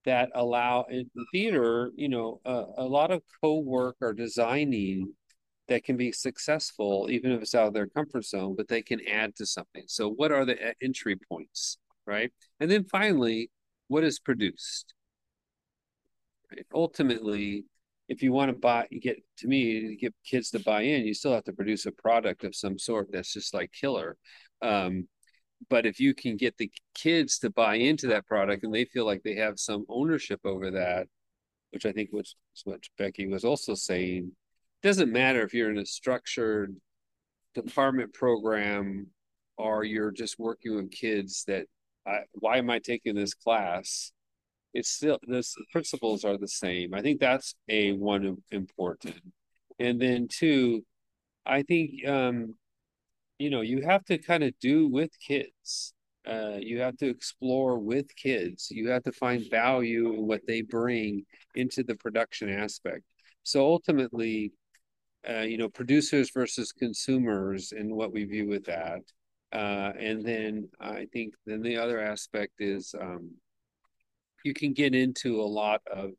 [0.05, 5.13] that allow in theater, you know, uh, a lot of co-work or designing
[5.67, 9.05] that can be successful, even if it's out of their comfort zone, but they can
[9.07, 9.83] add to something.
[9.87, 12.31] So what are the entry points, right?
[12.59, 13.51] And then finally,
[13.89, 14.93] what is produced?
[16.51, 16.65] Right?
[16.73, 17.65] Ultimately,
[18.07, 21.05] if you want to buy, you get to me to get kids to buy in,
[21.05, 24.17] you still have to produce a product of some sort that's just like killer.
[24.61, 25.07] Um,
[25.69, 29.05] but if you can get the kids to buy into that product and they feel
[29.05, 31.07] like they have some ownership over that,
[31.71, 34.31] which I think was what Becky was also saying,
[34.83, 36.75] doesn't matter if you're in a structured
[37.55, 39.07] department program
[39.57, 41.65] or you're just working with kids that
[42.05, 44.11] I, why am I taking this class?
[44.77, 46.93] It's still the principles are the same.
[46.93, 49.15] I think that's a one important.
[49.79, 50.85] And then two,
[51.45, 52.53] I think um,
[53.39, 55.93] you know you have to kind of do with kids.
[56.27, 58.67] Uh, you have to explore with kids.
[58.69, 63.03] You have to find value in what they bring into the production aspect.
[63.43, 64.51] So ultimately,
[65.27, 68.99] uh, you know, producers versus consumers and what we view with that.
[69.53, 73.31] Uh, and then I think then the other aspect is um,
[74.47, 76.11] you can get into a lot of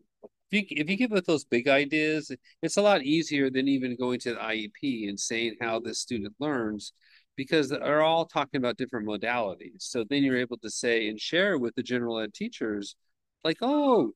[0.50, 2.30] if you, if you give it those big ideas,
[2.62, 6.34] it's a lot easier than even going to the IEP and saying how this student
[6.38, 6.92] learns
[7.36, 9.82] because they're all talking about different modalities.
[9.82, 12.96] So then you're able to say and share with the general ed teachers,
[13.44, 14.12] like, oh,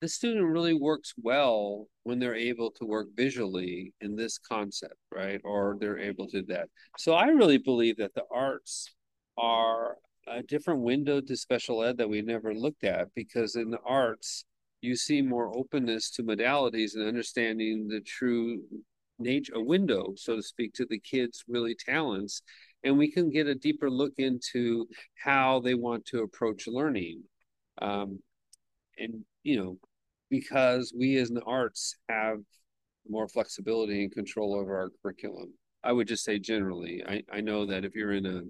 [0.00, 5.40] the student really works well when they're able to work visually in this concept, right?
[5.44, 6.68] Or they're able to do that.
[6.96, 8.94] So I really believe that the arts
[9.36, 9.98] are
[10.30, 14.44] a different window to special ed that we never looked at because in the arts
[14.80, 18.62] you see more openness to modalities and understanding the true
[19.18, 22.42] nature a window so to speak to the kids really talents.
[22.84, 24.86] And we can get a deeper look into
[25.16, 27.24] how they want to approach learning.
[27.82, 28.20] Um,
[28.98, 29.78] and you know
[30.30, 32.38] because we as the arts have
[33.08, 35.54] more flexibility and control over our curriculum.
[35.82, 38.42] I would just say generally i, I know that if you're in a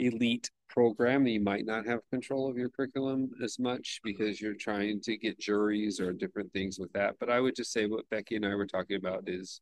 [0.00, 5.00] elite program, you might not have control of your curriculum as much because you're trying
[5.02, 7.16] to get juries or different things with that.
[7.18, 9.60] But I would just say what Becky and I were talking about is,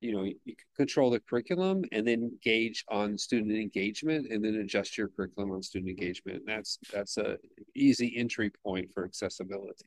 [0.00, 4.96] you know, you control the curriculum and then gauge on student engagement and then adjust
[4.96, 6.42] your curriculum on student engagement.
[6.46, 7.36] That's that's a
[7.74, 9.84] easy entry point for accessibility.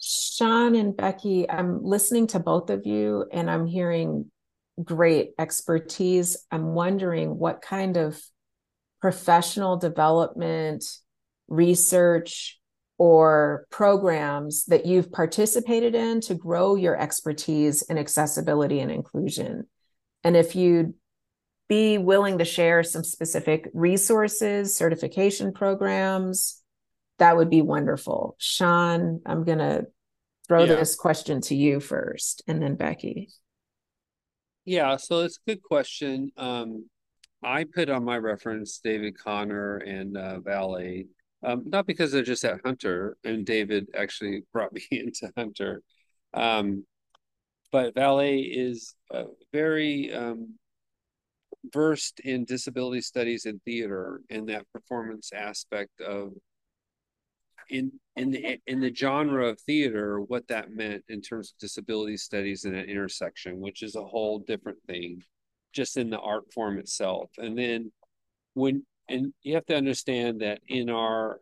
[0.00, 4.30] Sean and Becky, I'm listening to both of you and I'm hearing
[4.82, 6.36] great expertise.
[6.50, 8.20] I'm wondering what kind of
[9.00, 10.84] professional development,
[11.48, 12.58] research,
[12.98, 19.66] or programs that you've participated in to grow your expertise in accessibility and inclusion.
[20.22, 20.92] And if you'd
[21.66, 26.60] be willing to share some specific resources, certification programs,
[27.18, 28.36] that would be wonderful.
[28.38, 29.86] Sean, I'm going to
[30.46, 30.74] throw yeah.
[30.74, 33.30] this question to you first and then Becky.
[34.70, 36.30] Yeah, so it's a good question.
[36.36, 36.88] Um,
[37.42, 41.06] I put on my reference David Connor and uh, Valet,
[41.42, 45.82] um, not because they're just at Hunter, and David actually brought me into Hunter.
[46.34, 46.86] Um,
[47.72, 48.94] but Valet is
[49.52, 50.54] very um,
[51.72, 56.30] versed in disability studies and theater and that performance aspect of
[57.70, 62.16] in in the in the genre of theater what that meant in terms of disability
[62.16, 65.22] studies and an intersection which is a whole different thing
[65.72, 67.30] just in the art form itself.
[67.38, 67.92] And then
[68.54, 71.40] when and you have to understand that in our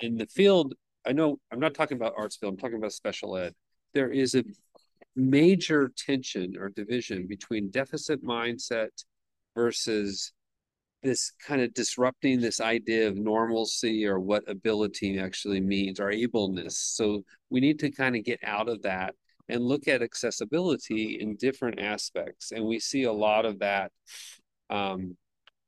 [0.00, 0.74] in the field
[1.06, 3.54] i know i'm not talking about arts field i'm talking about special ed
[3.94, 4.44] there is a
[5.14, 8.88] major tension or division between deficit mindset
[9.54, 10.32] versus
[11.06, 16.76] this kind of disrupting this idea of normalcy or what ability actually means or ableness.
[16.78, 19.14] So we need to kind of get out of that
[19.48, 22.50] and look at accessibility in different aspects.
[22.50, 23.92] And we see a lot of that
[24.68, 25.16] um,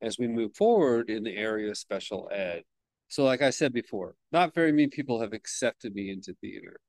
[0.03, 2.65] as we move forward in the area of special ed.
[3.07, 6.81] So, like I said before, not very many people have accepted me into theater.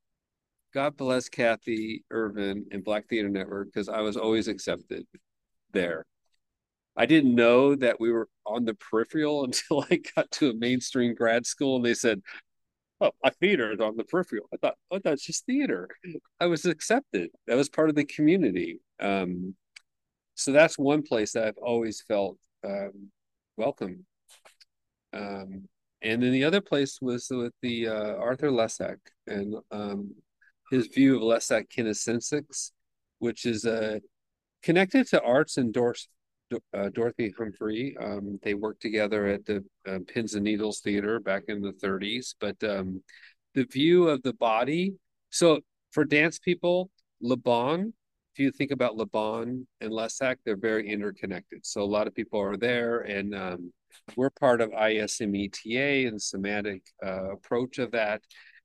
[0.74, 5.06] God bless Kathy Irvin and Black Theater Network because I was always accepted
[5.72, 6.06] there.
[6.96, 11.16] I didn't know that we were on the peripheral until I got to a mainstream
[11.16, 12.22] grad school and they said,
[13.02, 14.50] Oh, my theater is on the peripheral.
[14.54, 15.88] I thought, oh, that's just theater.
[16.42, 17.30] I was accepted.
[17.48, 18.82] That was part of the community.
[19.00, 19.56] Um,
[20.36, 23.10] so that's one place that I've always felt um,
[23.56, 24.06] welcome.
[25.14, 25.70] Um,
[26.02, 28.98] and then the other place was with the uh, Arthur Lessac
[29.28, 30.14] and um,
[30.72, 32.72] his view of Lessac kinesthetics,
[33.20, 34.00] which is uh,
[34.64, 35.74] connected to arts and
[36.74, 37.96] uh, Dorothy Humphrey.
[38.00, 42.36] Um, they worked together at the uh, Pins and Needles Theater back in the 30s.
[42.40, 43.02] But um,
[43.54, 44.94] the view of the body.
[45.30, 45.60] So
[45.92, 46.90] for dance people,
[47.22, 47.94] Laban,
[48.34, 51.66] if you think about Laban and Lessac, they're very interconnected.
[51.66, 53.74] So a lot of people are there, and um,
[54.16, 58.22] we're part of ISMETA and somatic uh, approach of that.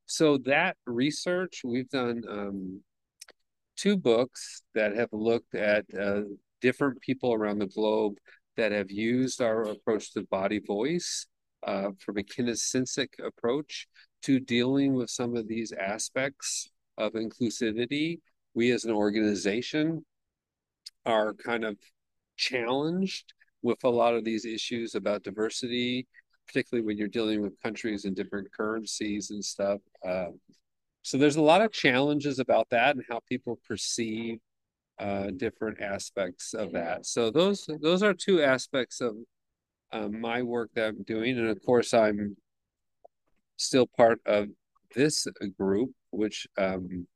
[0.07, 2.83] So that research, we've done um,
[3.77, 6.23] two books that have looked at uh,
[6.65, 8.15] different people around the globe
[8.57, 11.27] that have used our approach to body voice
[11.67, 13.87] uh, from a kinesthetic approach
[14.23, 18.21] to dealing with some of these aspects of inclusivity.
[18.55, 20.07] We as an organization
[21.05, 21.77] are kind of
[22.39, 26.07] challenged with a lot of these issues about diversity,
[26.47, 29.81] particularly when you're dealing with countries and different currencies and stuff.
[30.03, 30.29] Uh,
[31.03, 34.39] so there's a lot of challenges about that and how people perceive
[34.99, 37.07] uh, different aspects of that.
[37.07, 39.17] So those those are two aspects of
[39.93, 42.37] um, my work that I'm doing, and of course I'm
[43.57, 44.49] still part of
[44.95, 45.27] this
[45.59, 47.07] group, which um,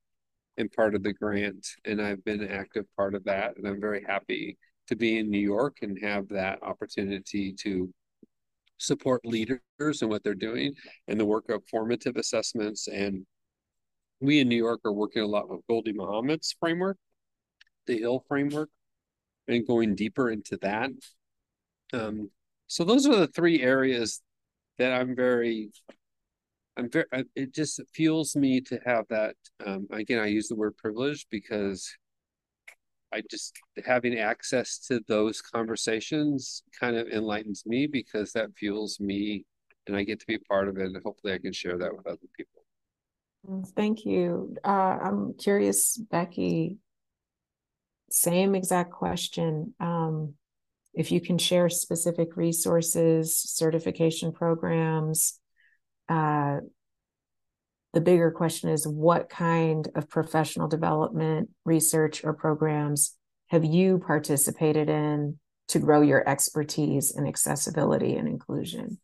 [0.59, 3.81] am part of the grant, and I've been an active part of that, and I'm
[3.81, 7.93] very happy to be in New York and have that opportunity to
[8.79, 10.73] support leaders and what they're doing
[11.09, 13.27] and the work of formative assessments and
[14.21, 16.97] we in New York are working a lot with Gholdy Muhammad's framework
[17.89, 18.71] the hill framework
[19.49, 20.91] and going deeper into that.
[21.93, 22.31] Um,
[22.69, 24.21] so those are the three areas
[24.79, 25.73] that I'm very,
[26.77, 29.35] I'm very, it just fuels me to have that.
[29.67, 31.91] Um, again, I use the word privilege because
[33.13, 39.47] I just having access to those conversations kind of enlightens me because that fuels me
[39.87, 40.85] and I get to be part of it.
[40.85, 42.63] And hopefully I can share that with other people.
[43.75, 44.55] Thank you.
[44.63, 46.77] Uh, I'm curious, Becky,
[48.11, 49.75] same exact question.
[49.81, 50.35] Um,
[50.95, 55.39] if you can share specific resources, certification programs,
[56.09, 56.59] uh,
[57.93, 63.15] the bigger question is what kind of professional development, research, or programs
[63.49, 68.99] have you participated in to grow your expertise in accessibility and inclusion?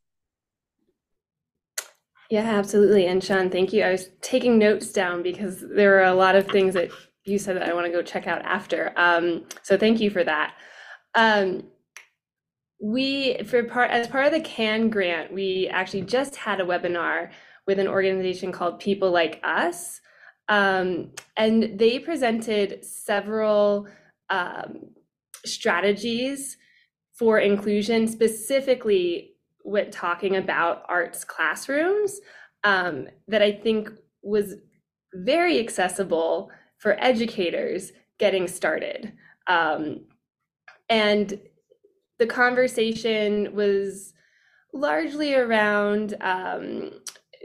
[2.30, 3.06] Yeah, absolutely.
[3.06, 3.82] And Sean, thank you.
[3.84, 6.90] I was taking notes down because there are a lot of things that
[7.24, 8.92] you said that I want to go check out after.
[8.96, 10.54] Um, so thank you for that.
[11.14, 11.64] Um,
[12.80, 17.30] we for part as part of the CAN grant, we actually just had a webinar
[17.66, 20.00] with an organization called People Like Us,
[20.48, 23.86] um, and they presented several
[24.28, 24.90] um,
[25.46, 26.58] strategies
[27.14, 32.20] for inclusion, specifically when talking about arts classrooms,
[32.64, 33.88] um, that I think
[34.22, 34.56] was
[35.14, 36.50] very accessible
[36.84, 39.10] for educators getting started.
[39.46, 40.02] Um,
[40.90, 41.40] and
[42.18, 44.12] the conversation was
[44.74, 46.90] largely around um,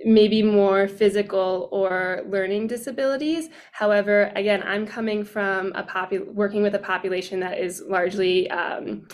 [0.04, 3.48] maybe more physical or learning disabilities.
[3.72, 9.08] However, again, I'm coming from a popu- working with a population that is largely um,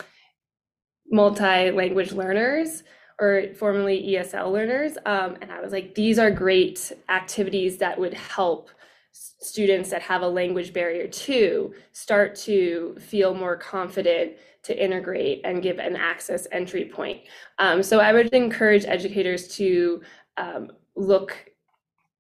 [1.12, 2.82] multi-language learners
[3.20, 4.98] or formerly ESL learners.
[5.06, 8.72] Um, and I was like, these are great activities that would help
[9.16, 15.64] students that have a language barrier too start to feel more confident to integrate and
[15.64, 17.22] give an access entry point.
[17.60, 20.02] Um, so I would encourage educators to
[20.38, 21.52] um, look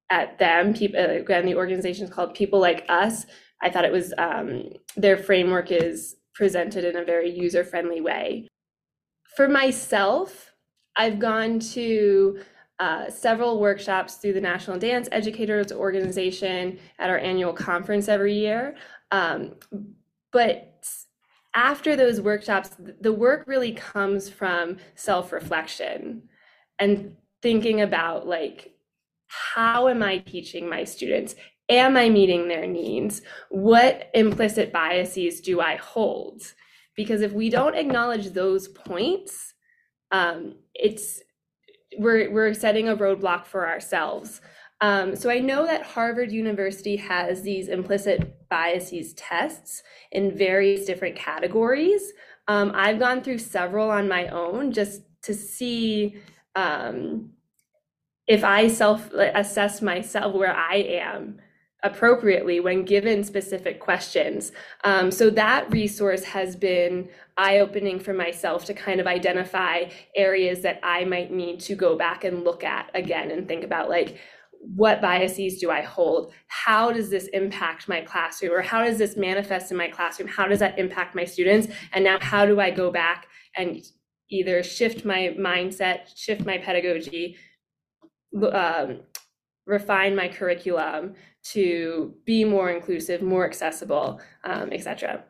[0.09, 0.73] at them.
[0.73, 3.25] People, again, the organization is called People Like Us.
[3.61, 8.47] I thought it was um, their framework is presented in a very user friendly way.
[9.35, 10.53] For myself,
[10.95, 12.39] I've gone to
[12.79, 18.75] uh, several workshops through the National Dance Educators Organization at our annual conference every year.
[19.11, 19.55] Um,
[20.31, 20.83] but
[21.55, 26.23] after those workshops, the work really comes from self reflection
[26.79, 28.73] and thinking about like,
[29.27, 31.35] how am I teaching my students?
[31.69, 33.21] Am I meeting their needs?
[33.49, 36.43] What implicit biases do I hold?
[36.95, 39.53] Because if we don't acknowledge those points,
[40.11, 41.21] um, it's
[41.97, 44.41] we're we're setting a roadblock for ourselves.
[44.81, 49.81] Um, so I know that Harvard University has these implicit biases tests
[50.11, 52.11] in various different categories.
[52.47, 56.17] Um, I've gone through several on my own just to see
[56.55, 57.31] um,
[58.27, 61.39] if I self assess myself where I am
[61.85, 64.51] appropriately when given specific questions.
[64.83, 67.07] Um, so that resource has been
[67.37, 69.83] eye opening for myself to kind of identify
[70.15, 73.87] areas that I might need to go back and look at again and think about
[73.87, 74.17] like,
[74.59, 76.33] what biases do I hold?
[76.47, 78.51] How does this impact my classroom?
[78.51, 80.27] Or how does this manifest in my classroom?
[80.27, 81.67] How does that impact my students?
[81.93, 83.83] And now, how do I go back and
[84.31, 87.37] either shift my mindset, shift my pedagogy,
[88.51, 89.01] um,
[89.67, 91.13] refine my curriculum
[91.45, 95.23] to be more inclusive, more accessible, um, etc.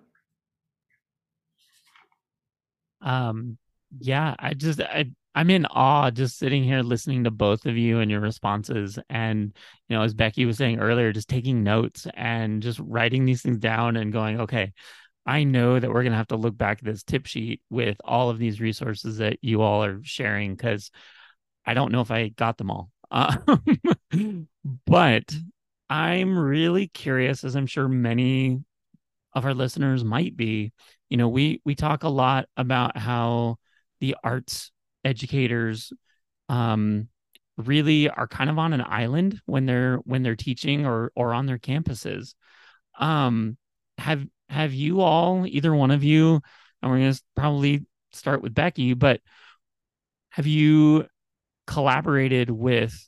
[3.01, 3.57] Um,
[3.99, 5.05] yeah, I just I
[5.36, 8.97] I'm in awe just sitting here listening to both of you and your responses.
[9.09, 9.53] And,
[9.89, 13.57] you know, as Becky was saying earlier, just taking notes and just writing these things
[13.57, 14.72] down and going, okay,
[15.26, 17.97] I know that we're going to have to look back at this tip sheet with
[18.05, 20.89] all of these resources that you all are sharing because
[21.66, 22.89] I don't know if I got them all.
[23.11, 23.36] Uh,
[24.86, 25.36] but
[25.90, 28.60] I'm really curious, as I'm sure many
[29.34, 30.72] of our listeners might be.
[31.10, 33.58] You know, we we talk a lot about how
[34.00, 34.72] the arts
[35.04, 35.94] educators
[36.50, 37.10] um,
[37.58, 41.46] really are kind of on an island when they're when they're teaching or or on
[41.46, 42.34] their campuses.
[43.00, 43.58] Um,
[43.98, 46.42] have have you all, either one of you,
[46.82, 49.22] and we're gonna probably start with Becky, but
[50.30, 51.08] have you
[51.68, 53.08] collaborated with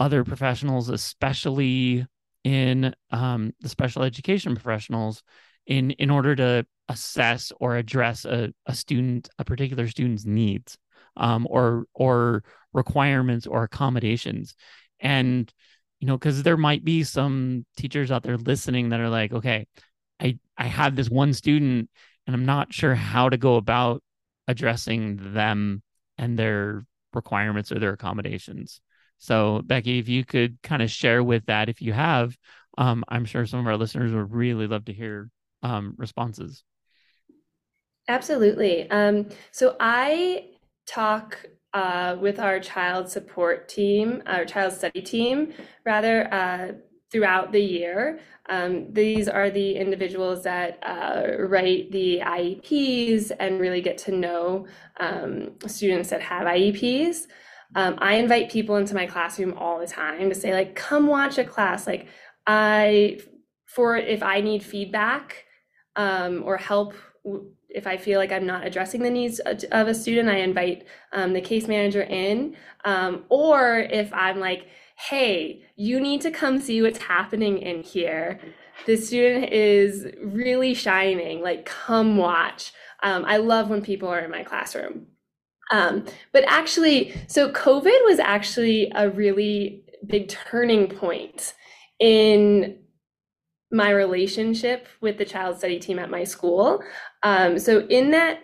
[0.00, 2.06] other professionals, especially
[2.44, 5.22] in um, the special education professionals,
[5.66, 10.76] in in order to assess or address a, a student, a particular student's needs,
[11.16, 14.54] um, or or requirements or accommodations,
[15.00, 15.52] and
[16.00, 19.66] you know, because there might be some teachers out there listening that are like, okay,
[20.20, 21.88] I I have this one student,
[22.26, 24.02] and I'm not sure how to go about
[24.48, 25.82] addressing them
[26.18, 26.84] and their
[27.14, 28.80] requirements or their accommodations.
[29.22, 32.36] So, Becky, if you could kind of share with that, if you have,
[32.76, 35.30] um, I'm sure some of our listeners would really love to hear
[35.62, 36.64] um, responses.
[38.08, 38.90] Absolutely.
[38.90, 40.46] Um, so, I
[40.86, 41.38] talk
[41.72, 45.52] uh, with our child support team, our child study team,
[45.86, 46.72] rather, uh,
[47.12, 48.18] throughout the year.
[48.48, 54.66] Um, these are the individuals that uh, write the IEPs and really get to know
[54.98, 57.28] um, students that have IEPs.
[57.74, 61.38] Um, I invite people into my classroom all the time to say, like, come watch
[61.38, 61.86] a class.
[61.86, 62.06] Like,
[62.46, 63.20] I,
[63.66, 65.44] for if I need feedback
[65.96, 66.94] um, or help,
[67.68, 71.32] if I feel like I'm not addressing the needs of a student, I invite um,
[71.32, 72.56] the case manager in.
[72.84, 74.66] Um, or if I'm like,
[75.08, 78.40] hey, you need to come see what's happening in here.
[78.86, 81.40] The student is really shining.
[81.40, 82.72] Like, come watch.
[83.02, 85.06] Um, I love when people are in my classroom.
[85.70, 91.54] Um, but actually, so COVID was actually a really big turning point
[92.00, 92.78] in
[93.70, 96.82] my relationship with the child study team at my school.
[97.22, 98.40] Um, so in that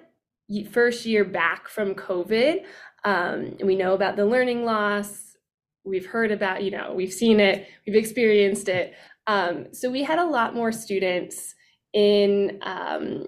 [0.70, 2.64] first year back from COVID,
[3.04, 5.36] um, we know about the learning loss.
[5.84, 8.94] We've heard about, you know, we've seen it, we've experienced it.
[9.26, 11.54] Um, so we had a lot more students
[11.92, 13.26] in um,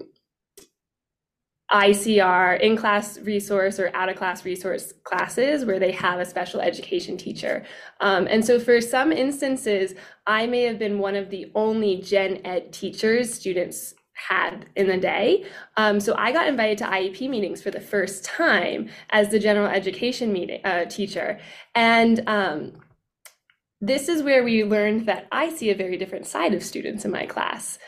[1.72, 6.60] ICR, in class resource or out of class resource classes where they have a special
[6.60, 7.64] education teacher.
[8.00, 9.94] Um, and so, for some instances,
[10.26, 14.96] I may have been one of the only gen ed teachers students had in the
[14.98, 15.44] day.
[15.76, 19.68] Um, so, I got invited to IEP meetings for the first time as the general
[19.68, 21.38] education meeting uh, teacher.
[21.76, 22.72] And um,
[23.80, 27.10] this is where we learned that I see a very different side of students in
[27.10, 27.78] my class.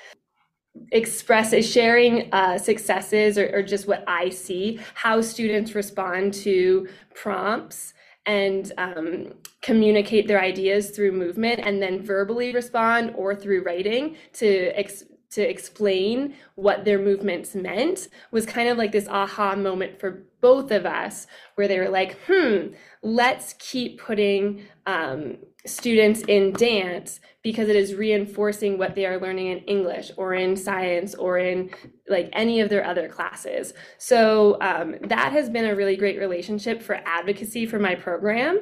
[0.92, 6.86] Express is sharing uh, successes or, or just what I see, how students respond to
[7.14, 7.94] prompts
[8.26, 14.68] and um, communicate their ideas through movement and then verbally respond or through writing to
[14.78, 20.24] ex- to explain what their movements meant was kind of like this aha moment for
[20.42, 22.66] both of us where they were like hmm
[23.02, 29.48] let's keep putting um, students in dance because it is reinforcing what they are learning
[29.48, 31.70] in English or in science or in
[32.08, 33.72] like any of their other classes.
[33.98, 38.60] So um, that has been a really great relationship for advocacy for my program.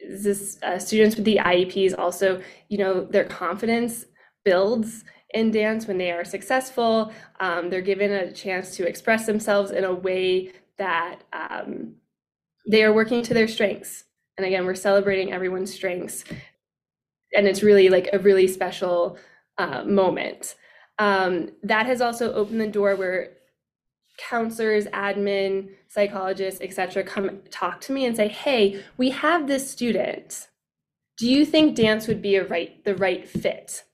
[0.00, 4.06] This uh, students with the IEPs also, you know, their confidence
[4.44, 5.04] builds
[5.34, 7.12] in dance when they are successful.
[7.40, 11.96] Um, they're given a chance to express themselves in a way that um,
[12.68, 14.04] they are working to their strengths
[14.38, 16.24] and again we're celebrating everyone's strengths.
[17.34, 19.18] And it's really like a really special
[19.58, 20.54] uh, moment.
[20.98, 23.34] Um, that has also opened the door where
[24.18, 30.48] counselors admin psychologists etc come talk to me and say hey we have this student.
[31.18, 33.84] Do you think dance would be a right the right fit?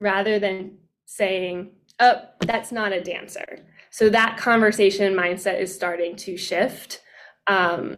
[0.00, 3.60] Rather than saying oh that's not a dancer.
[3.90, 7.00] So that conversation mindset is starting to shift.
[7.48, 7.96] Um,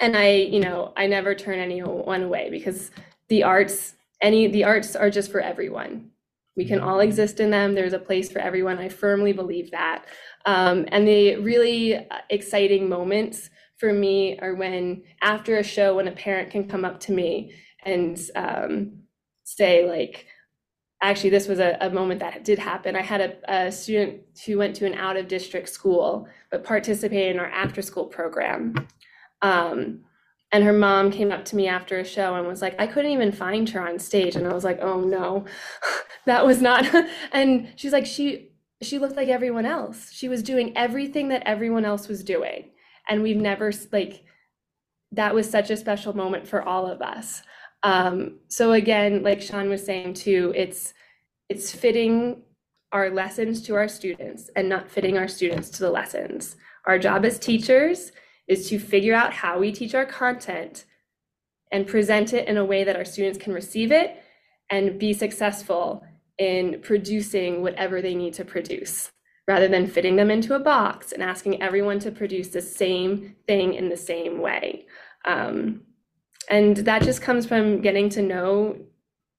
[0.00, 2.90] and i you know i never turn anyone away because
[3.28, 6.10] the arts any the arts are just for everyone.
[6.56, 7.74] We can all exist in them.
[7.74, 8.78] There's a place for everyone.
[8.78, 10.04] I firmly believe that.
[10.46, 16.12] Um, and the really exciting moments for me are when after a show when a
[16.12, 17.52] parent can come up to me
[17.84, 18.92] and um,
[19.44, 20.26] say like
[21.00, 22.94] actually this was a, a, moment that did happen.
[22.94, 27.34] I had a, a student who went to an out of district school but participated
[27.34, 28.74] in our after school program
[29.42, 30.00] um,
[30.52, 33.10] and her mom came up to me after a show and was like, I couldn't
[33.10, 34.36] even find her on stage.
[34.36, 35.46] And I was like, oh no,
[36.26, 36.86] that was not.
[37.32, 38.50] and she's like, she
[38.82, 40.10] she looked like everyone else.
[40.12, 42.70] She was doing everything that everyone else was doing.
[43.08, 44.24] And we've never like
[45.12, 47.42] that was such a special moment for all of us.
[47.82, 50.92] Um, so again, like Sean was saying too, it's
[51.48, 52.42] it's fitting
[52.92, 56.56] our lessons to our students and not fitting our students to the lessons.
[56.86, 58.12] Our job as teachers
[58.48, 60.84] is to figure out how we teach our content
[61.70, 64.22] and present it in a way that our students can receive it
[64.70, 66.04] and be successful
[66.38, 69.10] in producing whatever they need to produce
[69.48, 73.74] rather than fitting them into a box and asking everyone to produce the same thing
[73.74, 74.86] in the same way.
[75.24, 75.82] Um,
[76.48, 78.76] and that just comes from getting to know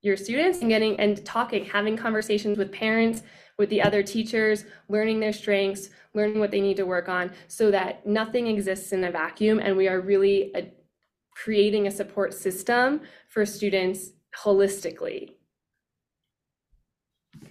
[0.01, 3.23] your students and getting and talking, having conversations with parents,
[3.63, 7.71] with the other teachers, learning their strengths, learning what they need to work on so
[7.71, 10.69] that nothing exists in a vacuum and we are really a,
[11.31, 12.99] creating a support system
[13.29, 15.35] for students holistically.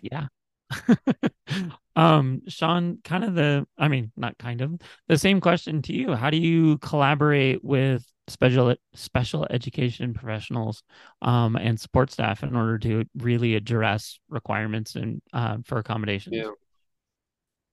[0.02, 0.26] Yeah.
[1.97, 6.14] um Sean kind of the I mean not kind of the same question to you
[6.14, 10.82] how do you collaborate with special special education professionals
[11.22, 16.51] um, and support staff in order to really address requirements and uh, for accommodations yeah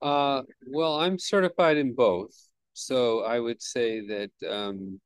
[0.02, 2.34] uh, well, I'm certified in both,
[2.74, 5.00] so I would say that um,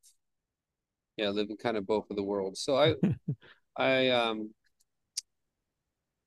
[1.17, 2.61] yeah, I live in kind of both of the worlds.
[2.61, 2.93] So I,
[3.75, 4.51] I um,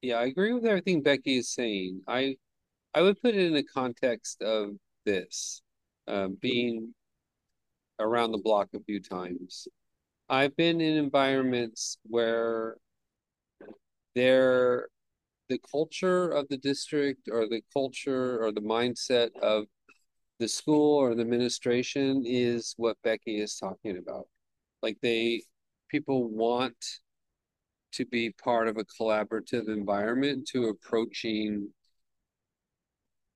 [0.02, 2.02] yeah, I agree with everything Becky is saying.
[2.08, 2.36] I,
[2.96, 4.70] I would put it in the context of
[5.04, 5.60] this,
[6.08, 6.94] uh, being
[8.00, 9.68] around the block a few times.
[10.30, 12.78] I've been in environments where
[14.14, 14.88] there
[15.50, 19.66] the culture of the district or the culture or the mindset of
[20.38, 24.26] the school or the administration is what Becky is talking about.
[24.82, 25.42] Like they
[25.90, 26.82] people want
[27.92, 31.68] to be part of a collaborative environment to approaching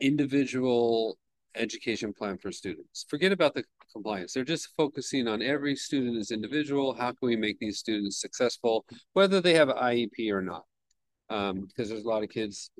[0.01, 1.19] individual
[1.57, 3.07] education plan for students.
[3.09, 4.33] Forget about the compliance.
[4.33, 6.95] They're just focusing on every student as individual.
[6.95, 8.85] How can we make these students successful,
[9.15, 10.65] whether they have an IEP or not?
[11.31, 12.71] um, because there's a lot of kids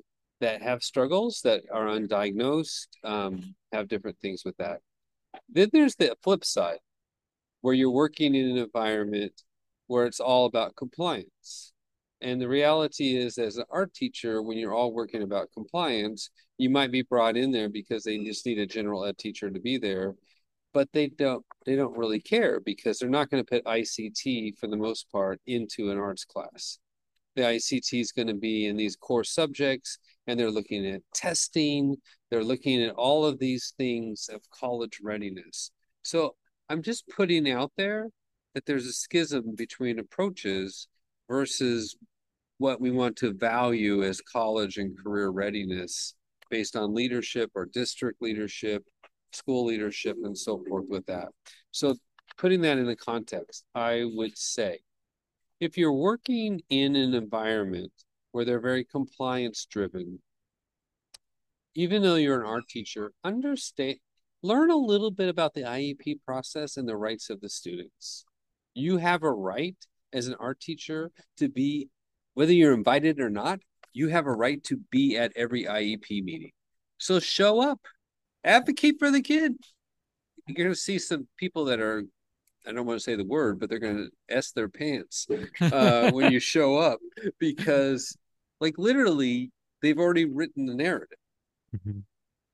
[0.41, 4.79] that have struggles that are undiagnosed, um, have different things with that.
[5.49, 6.79] Then there's the flip side,
[7.61, 9.43] where you're working in an environment
[9.87, 11.70] where it's all about compliance.
[12.21, 16.69] And the reality is, as an art teacher, when you're all working about compliance, you
[16.69, 19.77] might be brought in there because they just need a general ed teacher to be
[19.77, 20.15] there,
[20.73, 24.67] but they don't they don't really care because they're not going to put ICT for
[24.67, 26.79] the most part into an arts class
[27.35, 29.97] the ICT is going to be in these core subjects,
[30.27, 31.97] and they're looking at testing,
[32.29, 35.71] they're looking at all of these things of college readiness.
[36.03, 36.35] So
[36.69, 38.09] I'm just putting out there
[38.53, 40.87] that there's a schism between approaches
[41.29, 41.95] versus
[42.61, 46.13] what we want to value as college and career readiness
[46.49, 48.83] based on leadership or district leadership,
[49.33, 51.29] school leadership, and so forth with that.
[51.71, 51.95] So,
[52.37, 54.79] putting that in the context, I would say
[55.59, 57.91] if you're working in an environment
[58.31, 60.19] where they're very compliance driven,
[61.75, 63.97] even though you're an art teacher, understand,
[64.43, 68.25] learn a little bit about the IEP process and the rights of the students.
[68.73, 69.77] You have a right
[70.13, 71.89] as an art teacher to be,
[72.33, 73.59] whether you're invited or not,
[73.93, 76.51] you have a right to be at every IEP meeting.
[76.97, 77.79] So show up,
[78.43, 79.55] advocate for the kid.
[80.47, 82.03] You're going to see some people that are,
[82.65, 85.27] I don't want to say the word, but they're going to S their pants
[85.59, 86.99] uh, when you show up
[87.39, 88.15] because,
[88.59, 89.51] like, literally,
[89.81, 91.17] they've already written the narrative.
[91.75, 91.99] Mm-hmm.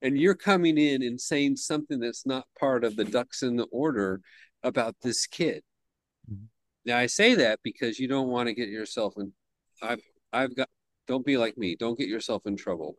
[0.01, 3.65] And you're coming in and saying something that's not part of the ducks in the
[3.65, 4.21] order
[4.63, 5.63] about this kid.
[6.31, 6.45] Mm-hmm.
[6.85, 9.33] Now I say that because you don't want to get yourself in
[9.81, 10.01] I've
[10.33, 10.69] I've got
[11.07, 11.75] don't be like me.
[11.75, 12.97] Don't get yourself in trouble.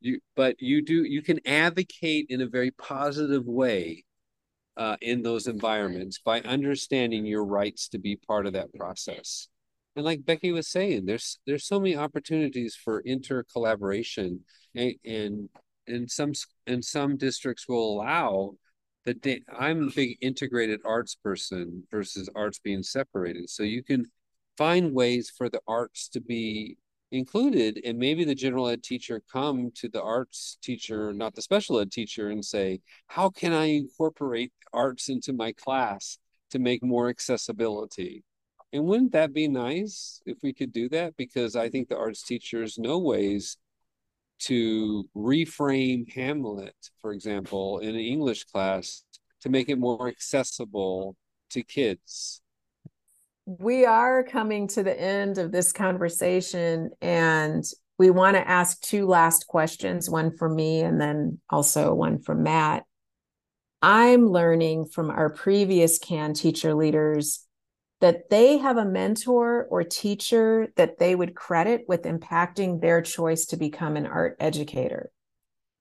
[0.00, 4.04] You but you do you can advocate in a very positive way
[4.76, 9.48] uh, in those environments by understanding your rights to be part of that process.
[9.94, 14.40] And like Becky was saying, there's there's so many opportunities for inter collaboration
[14.74, 15.48] and, and
[15.86, 16.32] and some
[16.66, 18.52] and some districts will allow
[19.04, 23.50] that I'm a big integrated arts person versus arts being separated.
[23.50, 24.06] So you can
[24.56, 26.76] find ways for the arts to be
[27.10, 31.78] included and maybe the general ed teacher come to the arts teacher not the special
[31.78, 36.18] ed teacher and say how can i incorporate arts into my class
[36.50, 38.24] to make more accessibility
[38.72, 42.22] and wouldn't that be nice if we could do that because i think the arts
[42.22, 43.58] teachers know ways
[44.42, 49.04] to reframe Hamlet, for example, in an English class
[49.40, 51.16] to make it more accessible
[51.50, 52.41] to kids.
[53.44, 57.64] We are coming to the end of this conversation, and
[57.98, 62.42] we want to ask two last questions one for me and then also one from
[62.42, 62.84] Matt.
[63.80, 67.46] I'm learning from our previous CAN teacher leaders
[68.00, 73.46] that they have a mentor or teacher that they would credit with impacting their choice
[73.46, 75.10] to become an art educator.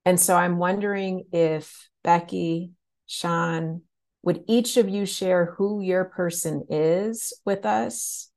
[0.05, 2.71] And so I'm wondering if Becky,
[3.05, 3.81] Sean,
[4.23, 8.29] would each of you share who your person is with us,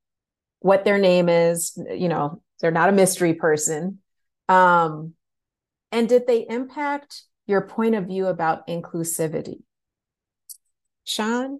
[0.59, 1.77] what their name is?
[1.89, 3.99] You know, they're not a mystery person.
[4.49, 5.13] Um,
[5.91, 9.61] and did they impact your point of view about inclusivity?
[11.03, 11.59] Sean,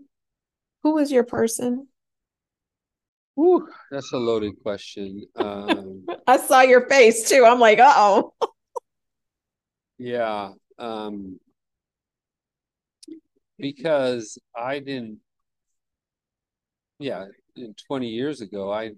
[0.81, 1.87] who was your person?
[3.35, 5.23] Whew, that's a loaded question.
[5.35, 7.45] Um, I saw your face too.
[7.45, 8.33] I'm like, oh.
[9.97, 10.51] yeah.
[10.79, 11.39] Um,
[13.57, 15.19] because I didn't,
[16.99, 17.25] yeah,
[17.87, 18.91] 20 years ago, I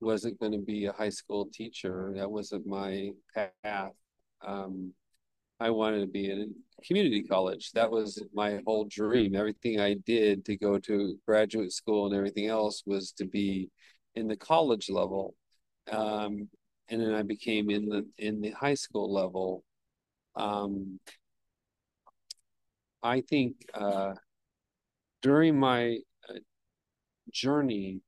[0.00, 2.12] wasn't going to be a high school teacher.
[2.16, 3.92] That wasn't my path.
[4.46, 4.92] Um,
[5.58, 6.54] I wanted to be in
[6.86, 7.72] community college.
[7.72, 9.36] That was my whole dream.
[9.36, 13.68] Everything I did to go to graduate school and everything else was to be
[14.14, 15.34] in the college level.
[15.92, 16.48] Um,
[16.88, 19.62] and then I became in the in the high school level.
[20.34, 20.98] Um,
[23.02, 24.14] I think uh,
[25.22, 25.98] during my
[26.28, 26.34] uh,
[27.32, 28.02] journey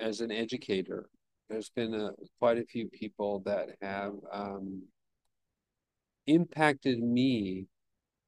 [0.00, 1.08] as an educator,
[1.48, 4.82] there's been a, quite a few people that have um,
[6.26, 7.66] impacted me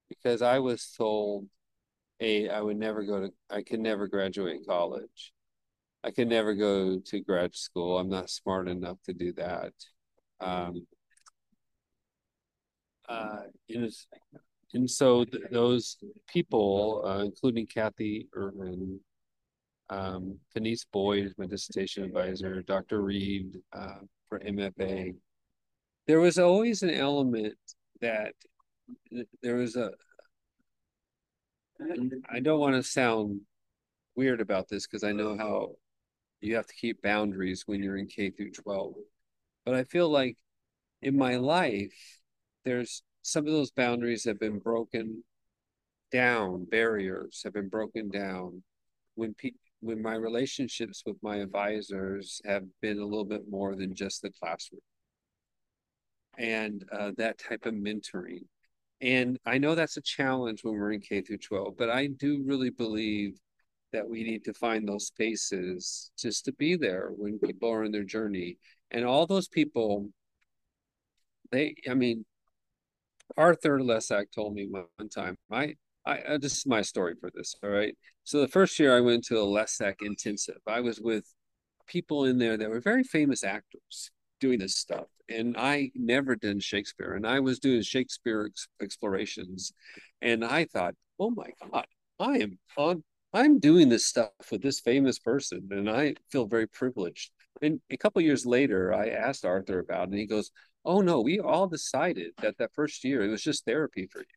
[0.08, 1.48] because I was told,
[2.20, 5.32] "A, I would never go to, I could never graduate college.
[6.04, 7.98] I could never go to grad school.
[7.98, 9.74] I'm not smart enough to do that."
[10.40, 10.86] Um,
[13.08, 13.42] uh,
[14.74, 15.96] and so th- those
[16.26, 19.00] people, uh, including Kathy Irvin,
[19.90, 23.02] um, Denise Boyd, my dissertation advisor, Dr.
[23.02, 25.14] Reed uh, for MFA,
[26.06, 27.54] there was always an element
[28.00, 28.34] that
[29.42, 29.90] there was a
[32.30, 33.40] I don't want to sound
[34.14, 35.72] weird about this because I know how
[36.40, 38.94] you have to keep boundaries when you're in K through 12.
[39.64, 40.36] But I feel like
[41.02, 42.20] in my life,
[42.64, 45.24] there's some of those boundaries have been broken
[46.12, 48.62] down, barriers have been broken down
[49.16, 49.50] when pe-
[49.80, 54.30] when my relationships with my advisors have been a little bit more than just the
[54.30, 54.80] classroom
[56.38, 58.44] and uh, that type of mentoring.
[59.00, 62.44] And I know that's a challenge when we're in K through 12, but I do
[62.46, 63.38] really believe
[63.92, 67.92] that we need to find those spaces just to be there when people are in
[67.92, 68.58] their journey.
[68.92, 70.10] And all those people,
[71.50, 72.24] they, I mean,
[73.36, 75.74] Arthur Lessac told me one time, I,
[76.04, 77.54] I, uh, this is my story for this.
[77.62, 77.94] All right.
[78.24, 80.58] So the first year I went to a Lessac intensive.
[80.66, 81.24] I was with
[81.86, 84.10] people in there that were very famous actors
[84.40, 89.72] doing this stuff, and I never done Shakespeare, and I was doing Shakespeare ex- explorations,
[90.20, 91.86] and I thought, oh my god,
[92.20, 93.02] I am on.
[93.32, 97.30] I'm doing this stuff with this famous person, and I feel very privileged.
[97.60, 100.50] And a couple years later, I asked Arthur about it, and he goes,
[100.86, 104.36] "Oh no, we all decided that that first year it was just therapy for you."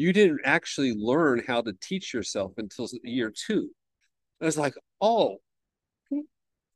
[0.00, 3.68] you didn't actually learn how to teach yourself until year two.
[4.40, 4.72] I was like,
[5.02, 5.36] oh,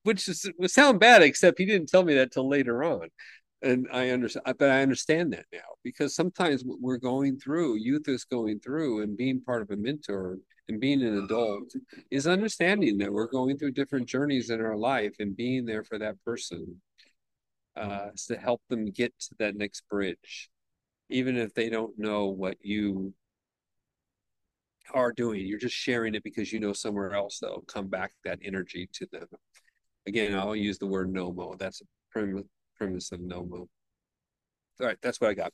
[0.03, 3.09] which is, would sound bad, except he didn't tell me that till later on.
[3.63, 8.09] And I understand, but I understand that now because sometimes what we're going through, youth
[8.09, 10.37] is going through, and being part of a mentor
[10.69, 11.73] and being an adult
[12.11, 15.99] is understanding that we're going through different journeys in our life and being there for
[15.99, 16.79] that person
[17.77, 20.51] uh, to help them get to that next bridge
[21.09, 23.15] even if they don't know what you
[24.93, 25.47] are doing.
[25.47, 29.07] You're just sharing it because you know somewhere else that'll come back that energy to
[29.13, 29.27] them.
[30.07, 31.59] Again, I'll use the word NOMO.
[31.59, 32.45] That's a premise,
[32.77, 33.53] premise of NOMO.
[33.53, 33.69] All
[34.81, 35.53] right, that's what I got.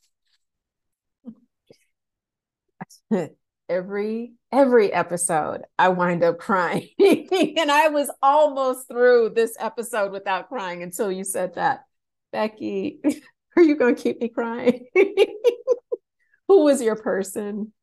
[3.69, 6.89] every every episode I wind up crying.
[6.99, 11.85] and I was almost through this episode without crying until you said that.
[12.31, 13.01] Becky,
[13.57, 14.85] are you going to keep me crying?
[16.47, 17.73] Who was your person?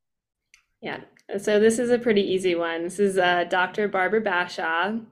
[0.81, 1.01] Yeah.
[1.39, 2.85] So this is a pretty easy one.
[2.85, 3.89] This is uh, Dr.
[3.89, 5.05] Barbara Bashaw.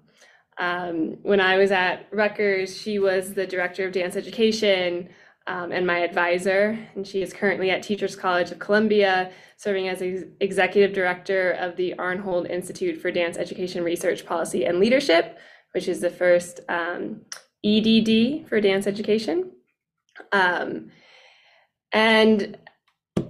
[0.58, 5.10] Um, when I was at Rutgers, she was the director of dance education
[5.46, 6.78] um, and my advisor.
[6.94, 11.76] And she is currently at Teachers College of Columbia, serving as ex- executive director of
[11.76, 15.38] the Arnhold Institute for Dance Education Research Policy and Leadership,
[15.72, 17.20] which is the first um,
[17.66, 19.50] EDD for dance education.
[20.32, 20.90] Um,
[21.92, 22.58] and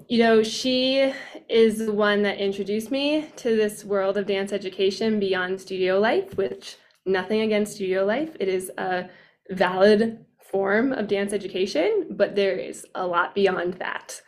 [0.08, 1.12] you know, she
[1.48, 6.36] is the one that introduced me to this world of dance education beyond studio life,
[6.36, 8.36] which nothing against studio life.
[8.38, 9.08] It is a
[9.50, 14.20] valid form of dance education, but there is a lot beyond that.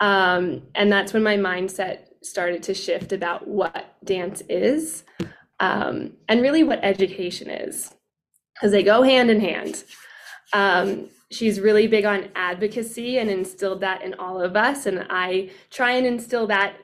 [0.00, 5.04] Um, and that's when my mindset started to shift about what dance is
[5.60, 7.94] um, and really what education is,
[8.58, 9.84] because they go hand in hand.
[10.52, 14.86] Um, she's really big on advocacy and instilled that in all of us.
[14.86, 16.74] And I try and instill that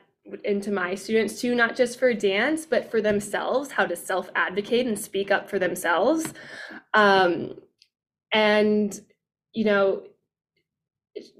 [0.43, 4.87] into my students too, not just for dance, but for themselves, how to self advocate
[4.87, 6.33] and speak up for themselves.
[6.93, 7.55] Um,
[8.31, 8.99] and,
[9.53, 10.03] you know,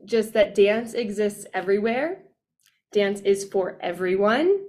[0.05, 2.19] just that dance exists everywhere,
[2.91, 4.59] dance is for everyone.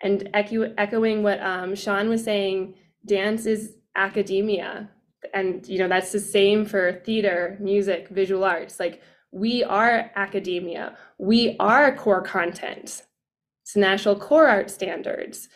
[0.00, 2.74] And echo- echoing what um, Sean was saying,
[3.06, 4.90] dance is academia
[5.32, 8.78] and you know that's the same for theater music visual arts.
[8.78, 10.96] Like we are academia.
[11.18, 13.02] We are core content.
[13.62, 15.48] It's national core art standards.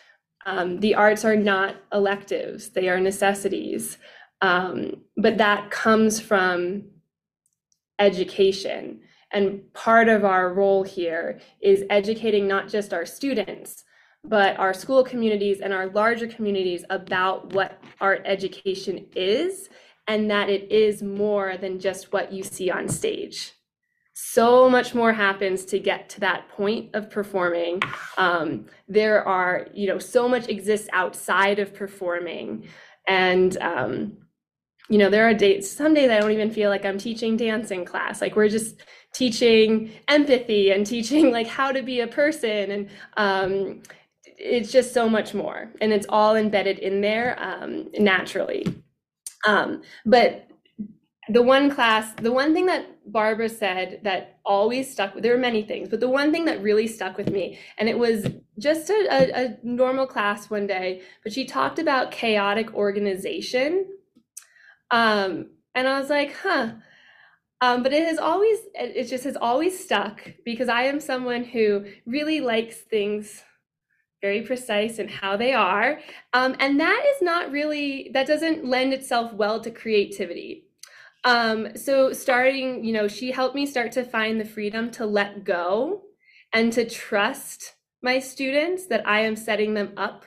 [0.46, 2.70] Um, the arts are not electives.
[2.70, 3.98] They are necessities.
[4.40, 6.84] Um, but that comes from
[7.98, 9.00] education.
[9.32, 13.84] And part of our role here is educating not just our students
[14.24, 19.68] but our school communities and our larger communities about what art education is
[20.06, 23.52] and that it is more than just what you see on stage.
[24.14, 27.80] So much more happens to get to that point of performing.
[28.16, 32.66] Um, there are, you know, so much exists outside of performing.
[33.06, 34.16] And, um,
[34.88, 37.70] you know, there are days, some days I don't even feel like I'm teaching dance
[37.70, 38.20] in class.
[38.20, 38.82] Like we're just
[39.14, 42.70] teaching empathy and teaching like how to be a person.
[42.72, 43.82] And, um,
[44.38, 48.66] it's just so much more and it's all embedded in there um, naturally.
[49.46, 50.48] Um, but
[51.28, 55.62] the one class the one thing that barbara said that always stuck there were many
[55.62, 58.26] things but the one thing that really stuck with me and it was
[58.58, 63.86] just a, a, a normal class one day but she talked about chaotic organization.
[64.90, 66.72] Um, and i was like huh.
[67.60, 71.86] Um, but it has always it just has always stuck because i am someone who
[72.06, 73.42] really likes things
[74.20, 76.00] very precise in how they are.
[76.32, 80.64] Um, and that is not really, that doesn't lend itself well to creativity.
[81.24, 85.44] Um, so starting, you know, she helped me start to find the freedom to let
[85.44, 86.02] go
[86.52, 90.24] and to trust my students that I am setting them up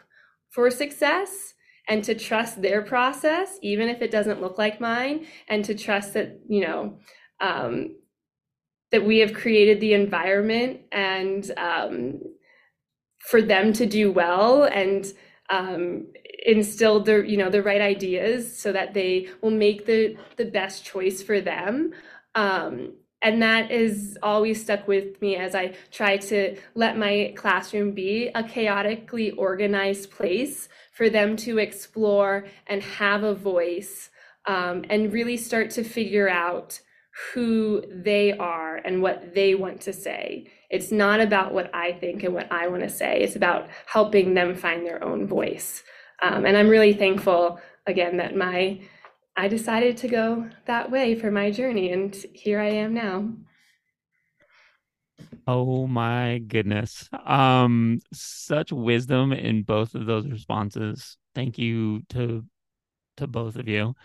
[0.50, 1.54] for success
[1.88, 6.14] and to trust their process, even if it doesn't look like mine, and to trust
[6.14, 7.00] that, you know,
[7.40, 7.96] um,
[8.92, 12.20] that we have created the environment and um,
[13.30, 15.14] for them to do well and
[15.50, 16.08] um,
[16.46, 20.84] instill the you know the right ideas so that they will make the the best
[20.84, 21.94] choice for them
[22.36, 27.92] um, and that is always stuck with me as I try to let my classroom
[27.92, 34.10] be a chaotically organized place for them to explore and have a voice
[34.48, 36.80] um, and really start to figure out
[37.34, 40.48] who they are and what they want to say.
[40.72, 44.34] It's not about what I think and what I want to say, it's about helping
[44.34, 45.84] them find their own voice.
[46.22, 48.80] Um, and I'm really thankful again that my
[49.36, 53.30] I decided to go that way for my journey, and here I am now.
[55.48, 57.10] Oh my goodness.
[57.26, 61.18] Um such wisdom in both of those responses.
[61.36, 62.46] Thank you to
[63.18, 63.96] to both of you.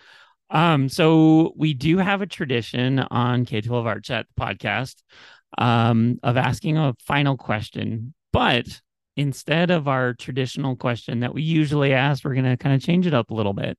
[0.51, 5.03] Um so we do have a tradition on K12 Art Chat podcast
[5.59, 8.81] um of asking a final question, but
[9.17, 13.07] instead of our traditional question that we usually ask, we're going to kind of change
[13.07, 13.79] it up a little bit.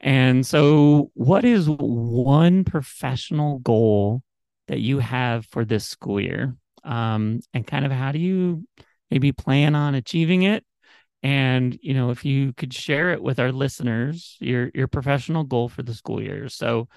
[0.00, 4.22] And so, what is one professional goal
[4.68, 6.54] that you have for this school year?
[6.82, 8.66] Um, and kind of how do you
[9.10, 10.64] maybe plan on achieving it?
[11.22, 15.70] And you know, if you could share it with our listeners, your your professional goal
[15.70, 16.50] for the school year.
[16.50, 16.88] So,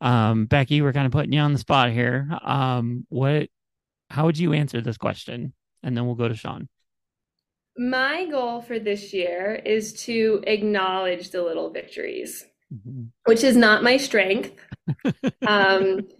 [0.00, 2.28] um, Becky, we're kind of putting you on the spot here.
[2.42, 3.48] Um, what,
[4.10, 5.52] how would you answer this question?
[5.82, 6.68] And then we'll go to Sean.
[7.78, 13.04] My goal for this year is to acknowledge the little victories, mm-hmm.
[13.24, 14.52] which is not my strength.
[15.46, 16.00] um,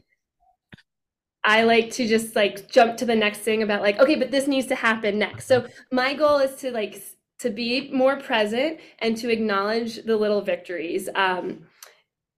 [1.44, 4.48] I like to just like jump to the next thing about like, okay, but this
[4.48, 5.46] needs to happen next.
[5.46, 7.00] So my goal is to like
[7.38, 11.08] to be more present and to acknowledge the little victories.
[11.14, 11.66] Um,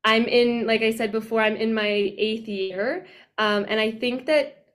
[0.05, 4.27] I'm in, like I said before, I'm in my eighth year, um, and I think
[4.27, 4.67] that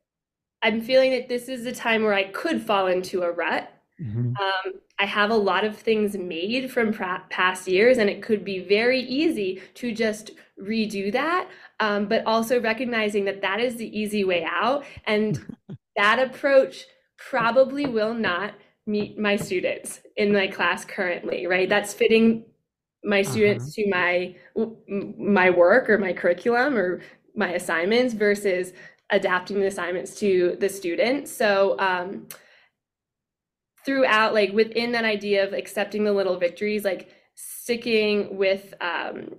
[0.62, 3.70] I'm feeling that this is the time where I could fall into a rut.
[4.02, 4.36] Mm-hmm.
[4.38, 8.46] Um, I have a lot of things made from pra- past years, and it could
[8.46, 11.50] be very easy to just redo that.
[11.80, 15.58] Um, but also recognizing that that is the easy way out, and
[15.98, 16.86] that approach
[17.18, 18.54] probably will not
[18.86, 21.48] meet my students in my class currently.
[21.48, 21.68] Right?
[21.68, 22.46] That's fitting
[23.04, 23.84] my students uh-huh.
[23.84, 24.36] to my
[25.18, 27.02] my work or my curriculum or
[27.36, 28.74] my assignments versus
[29.10, 31.28] adapting the assignments to the student.
[31.28, 32.28] So um,
[33.86, 39.36] throughout like within that idea of accepting the little victories like sticking with um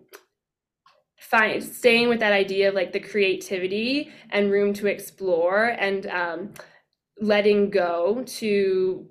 [1.19, 6.53] find staying with that idea of like the creativity and room to explore and um
[7.21, 9.09] letting go to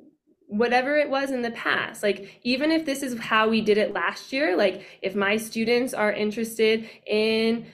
[0.53, 2.03] whatever it was in the past.
[2.03, 5.93] Like even if this is how we did it last year like if my students
[5.93, 7.65] are interested in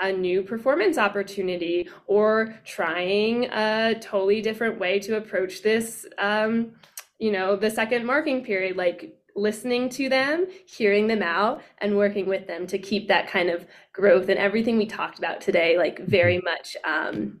[0.00, 6.72] a new performance opportunity or trying a totally different way to approach this um,
[7.18, 12.26] you know the second marking period like listening to them hearing them out and working
[12.26, 15.98] with them to keep that kind of growth and everything we talked about today like
[16.00, 17.40] very much um,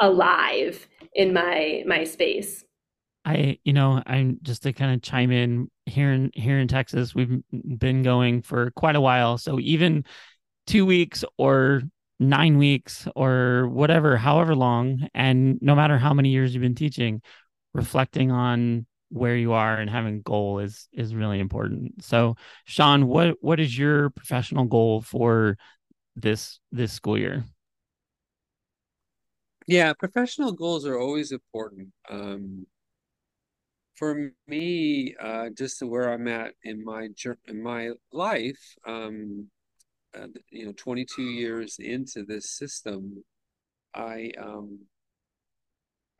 [0.00, 2.63] alive in my my space
[3.24, 7.14] i you know i'm just to kind of chime in here in here in texas
[7.14, 7.40] we've
[7.78, 10.04] been going for quite a while so even
[10.66, 11.82] two weeks or
[12.20, 17.22] nine weeks or whatever, however long, and no matter how many years you've been teaching,
[17.72, 22.02] reflecting on where you are and having a goal is is really important.
[22.04, 25.56] So, Sean, what what is your professional goal for
[26.16, 27.44] this this school year?
[29.66, 31.88] Yeah, professional goals are always important.
[32.10, 32.66] Um,
[33.94, 37.08] for me, uh, just where I'm at in my
[37.46, 39.48] in my life, um,
[40.16, 43.24] uh, you know 22 years into this system
[43.94, 44.78] i um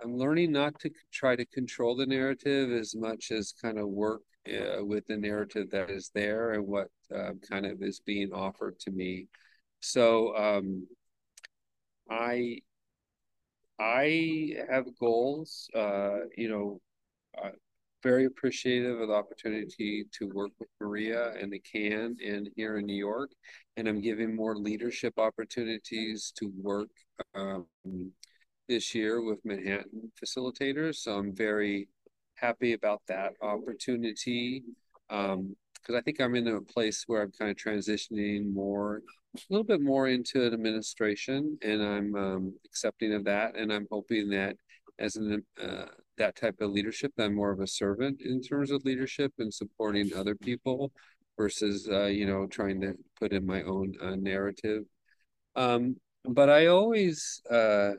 [0.03, 4.23] i'm learning not to try to control the narrative as much as kind of work
[4.49, 8.79] uh, with the narrative that is there and what uh, kind of is being offered
[8.79, 9.27] to me.
[9.81, 10.87] So um
[12.11, 12.59] i
[13.79, 16.81] i have goals uh you know
[17.43, 17.51] uh,
[18.05, 22.85] very appreciative of the opportunity to work with Maria and the CAN and here in
[22.85, 23.31] New York.
[23.77, 26.91] And I'm giving more leadership opportunities to work
[27.35, 27.67] um,
[28.69, 30.97] this year with Manhattan facilitators.
[30.97, 31.89] So I'm very
[32.35, 34.63] happy about that opportunity.
[35.09, 39.03] Um, because I think I'm in a place where I'm kind of transitioning more,
[39.37, 43.55] a little bit more into an administration, and I'm um, accepting of that.
[43.55, 44.57] And I'm hoping that
[44.99, 45.87] as an uh,
[46.19, 47.13] that type of leadership.
[47.19, 50.93] I'm more of a servant in terms of leadership and supporting other people
[51.37, 54.85] versus, uh, you know, trying to put in my own uh, narrative.
[55.57, 57.93] Um, but I always, uh,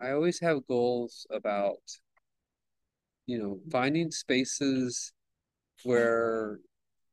[0.00, 1.78] I always have goals about,
[3.26, 5.12] you know, finding spaces
[5.84, 6.58] where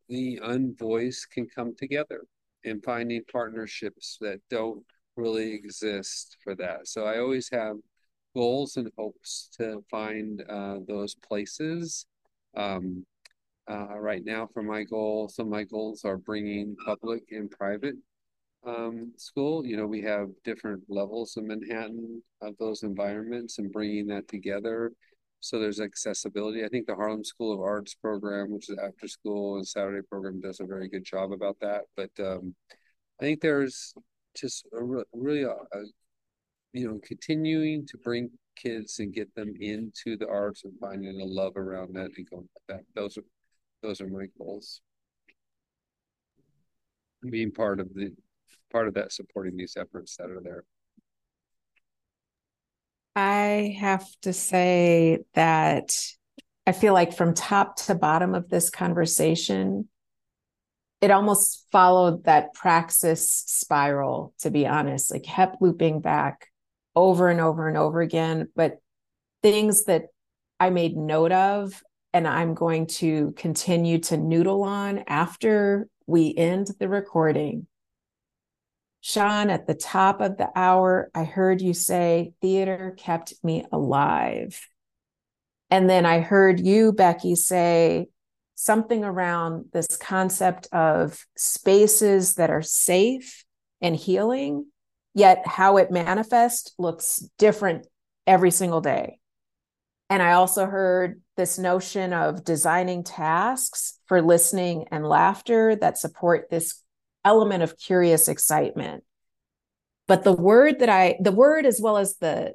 [0.09, 2.23] the unvoiced can come together
[2.65, 4.83] and finding partnerships that don't
[5.15, 6.87] really exist for that.
[6.87, 7.75] So I always have
[8.35, 12.05] goals and hopes to find uh, those places.
[12.55, 13.05] Um,
[13.69, 17.95] uh, right now, for my goal, some of my goals are bringing public and private
[18.65, 19.65] um, school.
[19.65, 24.91] You know, we have different levels of Manhattan of those environments and bringing that together.
[25.39, 26.63] So there's accessibility.
[26.63, 30.39] I think the Harlem School of Arts program, which is after school and Saturday program,
[30.39, 31.81] does a very good job about that.
[31.97, 32.55] But um,
[33.19, 33.93] I think there's
[34.35, 35.83] just a re- really, a, a,
[36.73, 41.25] you know, continuing to bring kids and get them into the arts and finding a
[41.25, 42.81] love around that and going back.
[42.95, 43.23] Those are
[43.81, 44.81] those are my goals.
[47.29, 48.11] Being part of the
[48.71, 50.63] part of that supporting these efforts that are there.
[53.15, 55.95] I have to say that
[56.65, 59.87] I feel like from top to bottom of this conversation,
[61.01, 66.47] it almost followed that praxis spiral, to be honest, like kept looping back
[66.95, 68.49] over and over and over again.
[68.55, 68.79] But
[69.41, 70.05] things that
[70.59, 71.81] I made note of
[72.13, 77.67] and I'm going to continue to noodle on after we end the recording.
[79.01, 84.65] Sean, at the top of the hour, I heard you say theater kept me alive.
[85.69, 88.07] And then I heard you, Becky, say
[88.55, 93.43] something around this concept of spaces that are safe
[93.81, 94.67] and healing,
[95.13, 97.87] yet how it manifests looks different
[98.25, 99.19] every single day.
[100.09, 106.49] And I also heard this notion of designing tasks for listening and laughter that support
[106.49, 106.81] this
[107.25, 109.03] element of curious excitement.
[110.07, 112.53] But the word that I, the word as well as the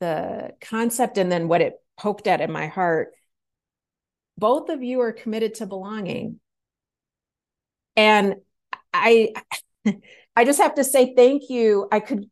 [0.00, 3.12] the concept and then what it poked at in my heart,
[4.36, 6.40] both of you are committed to belonging.
[7.96, 8.36] And
[8.92, 9.32] I
[10.36, 11.88] I just have to say thank you.
[11.92, 12.26] I could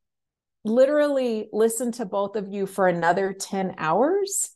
[0.65, 4.51] literally listen to both of you for another 10 hours.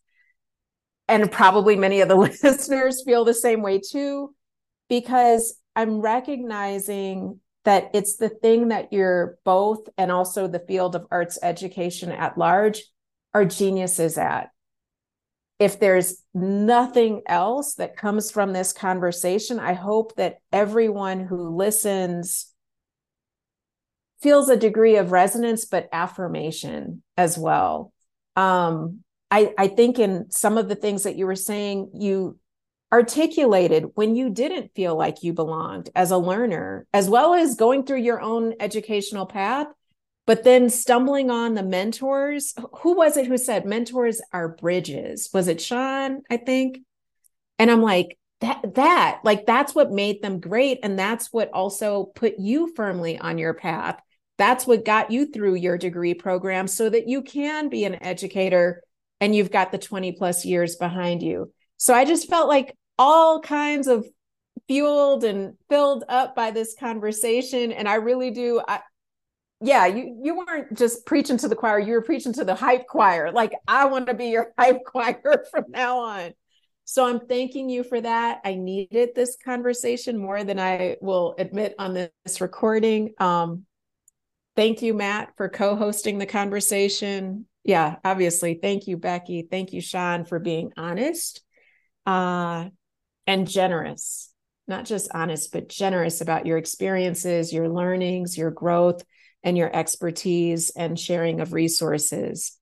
[1.09, 4.35] And probably many of the listeners feel the same way too,
[4.89, 11.07] because I'm recognizing that it's the thing that you're both and also the field of
[11.11, 12.83] arts education at large
[13.35, 14.51] are geniuses at.
[15.59, 22.55] If there's nothing else that comes from this conversation, I hope that everyone who listens
[24.23, 27.93] feels a degree of resonance, but affirmation as well.
[28.35, 29.01] Um,
[29.31, 32.39] I, I think in some of the things that you were saying, you
[32.93, 37.85] articulated when you didn't feel like you belonged as a learner, as well as going
[37.85, 39.67] through your own educational path,
[40.27, 42.55] but then stumbling on the mentors.
[42.81, 45.31] Who was it who said mentors are bridges?
[45.35, 46.23] Was it Sean?
[46.31, 46.79] I think.
[47.59, 52.05] And I'm like, that that like that's what made them great and that's what also
[52.05, 53.99] put you firmly on your path
[54.39, 58.83] that's what got you through your degree program so that you can be an educator
[59.21, 61.53] and you've got the 20 plus years behind you.
[61.79, 64.07] So I just felt like all kinds of
[64.69, 68.81] fueled and filled up by this conversation and I really do I
[69.63, 72.87] yeah, you you weren't just preaching to the choir, you were preaching to the hype
[72.87, 73.33] choir.
[73.33, 76.35] Like I want to be your hype choir from now on.
[76.87, 78.41] So I'm thanking you for that.
[78.45, 83.13] I needed this conversation more than I will admit on this recording.
[83.19, 83.67] Um,
[84.57, 87.45] Thank you, Matt, for co hosting the conversation.
[87.63, 88.59] Yeah, obviously.
[88.61, 89.47] Thank you, Becky.
[89.49, 91.43] Thank you, Sean, for being honest
[92.07, 92.71] uh,
[93.27, 94.33] and generous.
[94.67, 99.05] Not just honest, but generous about your experiences, your learnings, your growth,
[99.43, 102.59] and your expertise and sharing of resources.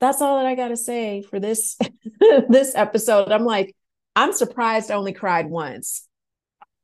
[0.00, 1.76] That's all that I got to say for this
[2.48, 3.32] this episode.
[3.32, 3.74] I'm like,
[4.14, 6.06] I'm surprised I only cried once.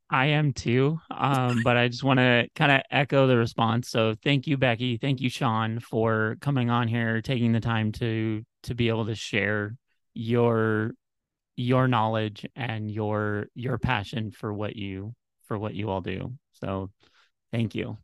[0.09, 0.99] I am too.
[1.09, 3.89] Um, but I just want to kind of echo the response.
[3.89, 4.97] So thank you, Becky.
[4.97, 9.15] Thank you, Sean, for coming on here, taking the time to to be able to
[9.15, 9.75] share
[10.13, 10.91] your
[11.55, 15.13] your knowledge and your your passion for what you
[15.45, 16.33] for what you all do.
[16.53, 16.91] So
[17.51, 17.97] thank you.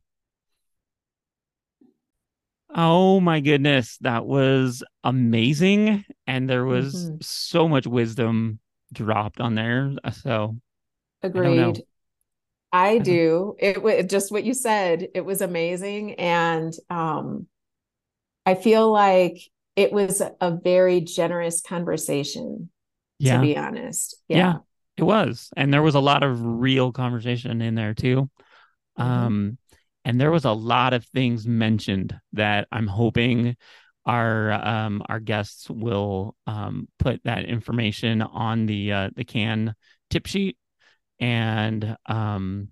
[2.73, 6.05] Oh my goodness, that was amazing.
[6.27, 7.15] And there was mm-hmm.
[7.21, 8.59] so much wisdom
[8.93, 9.93] dropped on there.
[10.11, 10.57] So
[11.23, 11.83] agreed.
[12.71, 13.03] I mm-hmm.
[13.03, 13.55] do.
[13.59, 15.07] It was just what you said.
[15.15, 16.13] It was amazing.
[16.15, 17.47] And um,
[18.45, 19.39] I feel like
[19.75, 22.69] it was a very generous conversation,
[23.17, 23.37] yeah.
[23.37, 24.15] to be honest.
[24.27, 24.37] Yeah.
[24.37, 24.57] yeah.
[24.97, 25.49] it was.
[25.55, 28.29] And there was a lot of real conversation in there too.
[28.99, 29.01] Mm-hmm.
[29.01, 29.57] Um,
[30.05, 33.55] and there was a lot of things mentioned that I'm hoping
[34.05, 39.75] our um, our guests will um, put that information on the uh, the can
[40.09, 40.57] tip sheet
[41.19, 42.69] and um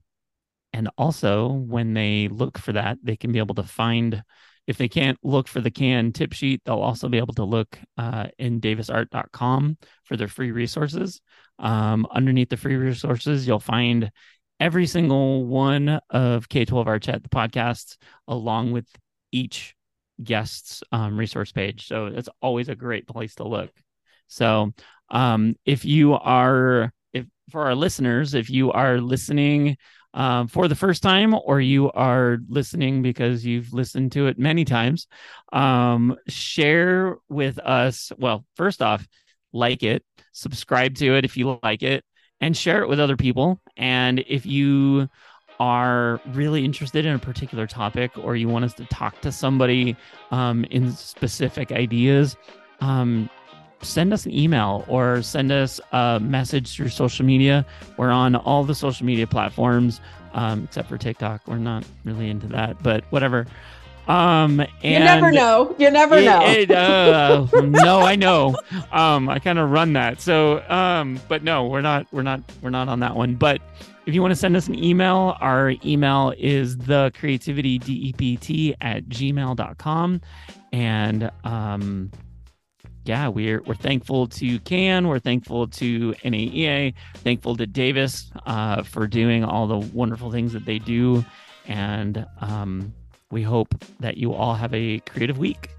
[0.73, 4.23] and also when they look for that, they can be able to find
[4.67, 7.79] if they can't look for the CAN tip sheet, they'll also be able to look
[7.97, 11.21] uh, in davisart.com for their free resources.
[11.57, 14.11] Um, underneath the free resources, you'll find
[14.59, 17.97] every single one of K 12 Art Chat, the podcasts,
[18.27, 18.87] along with
[19.31, 19.75] each
[20.23, 21.87] guest's um, resource page.
[21.87, 23.71] So it's always a great place to look.
[24.27, 24.73] So
[25.09, 29.77] um, if you are, if for our listeners, if you are listening
[30.13, 34.65] um, for the first time or you are listening because you've listened to it many
[34.65, 35.07] times,
[35.53, 38.11] um, share with us.
[38.17, 39.07] Well, first off,
[39.53, 42.03] like it, subscribe to it if you like it,
[42.41, 43.59] and share it with other people.
[43.77, 45.09] And if you
[45.59, 49.95] are really interested in a particular topic or you want us to talk to somebody
[50.31, 52.37] um, in specific ideas,
[52.79, 53.29] um,
[53.81, 57.65] send us an email or send us a message through social media.
[57.97, 59.99] We're on all the social media platforms,
[60.33, 61.41] um, except for TikTok.
[61.47, 63.47] We're not really into that, but whatever.
[64.07, 65.75] Um, and you never know.
[65.77, 66.39] You never it, know.
[66.43, 68.55] It, uh, no, I know.
[68.91, 70.21] Um, I kind of run that.
[70.21, 72.07] So, um, but no, we're not.
[72.11, 72.41] We're not.
[72.61, 73.35] We're not on that one.
[73.35, 73.61] But
[74.05, 79.05] if you want to send us an email, our email is the creativity dept at
[79.05, 80.21] gmail.com.
[80.71, 82.11] And um,
[83.03, 89.07] yeah, we're we're thankful to CAN, we're thankful to NAEA, thankful to Davis uh, for
[89.07, 91.25] doing all the wonderful things that they do,
[91.65, 92.93] and um,
[93.31, 95.76] we hope that you all have a creative week.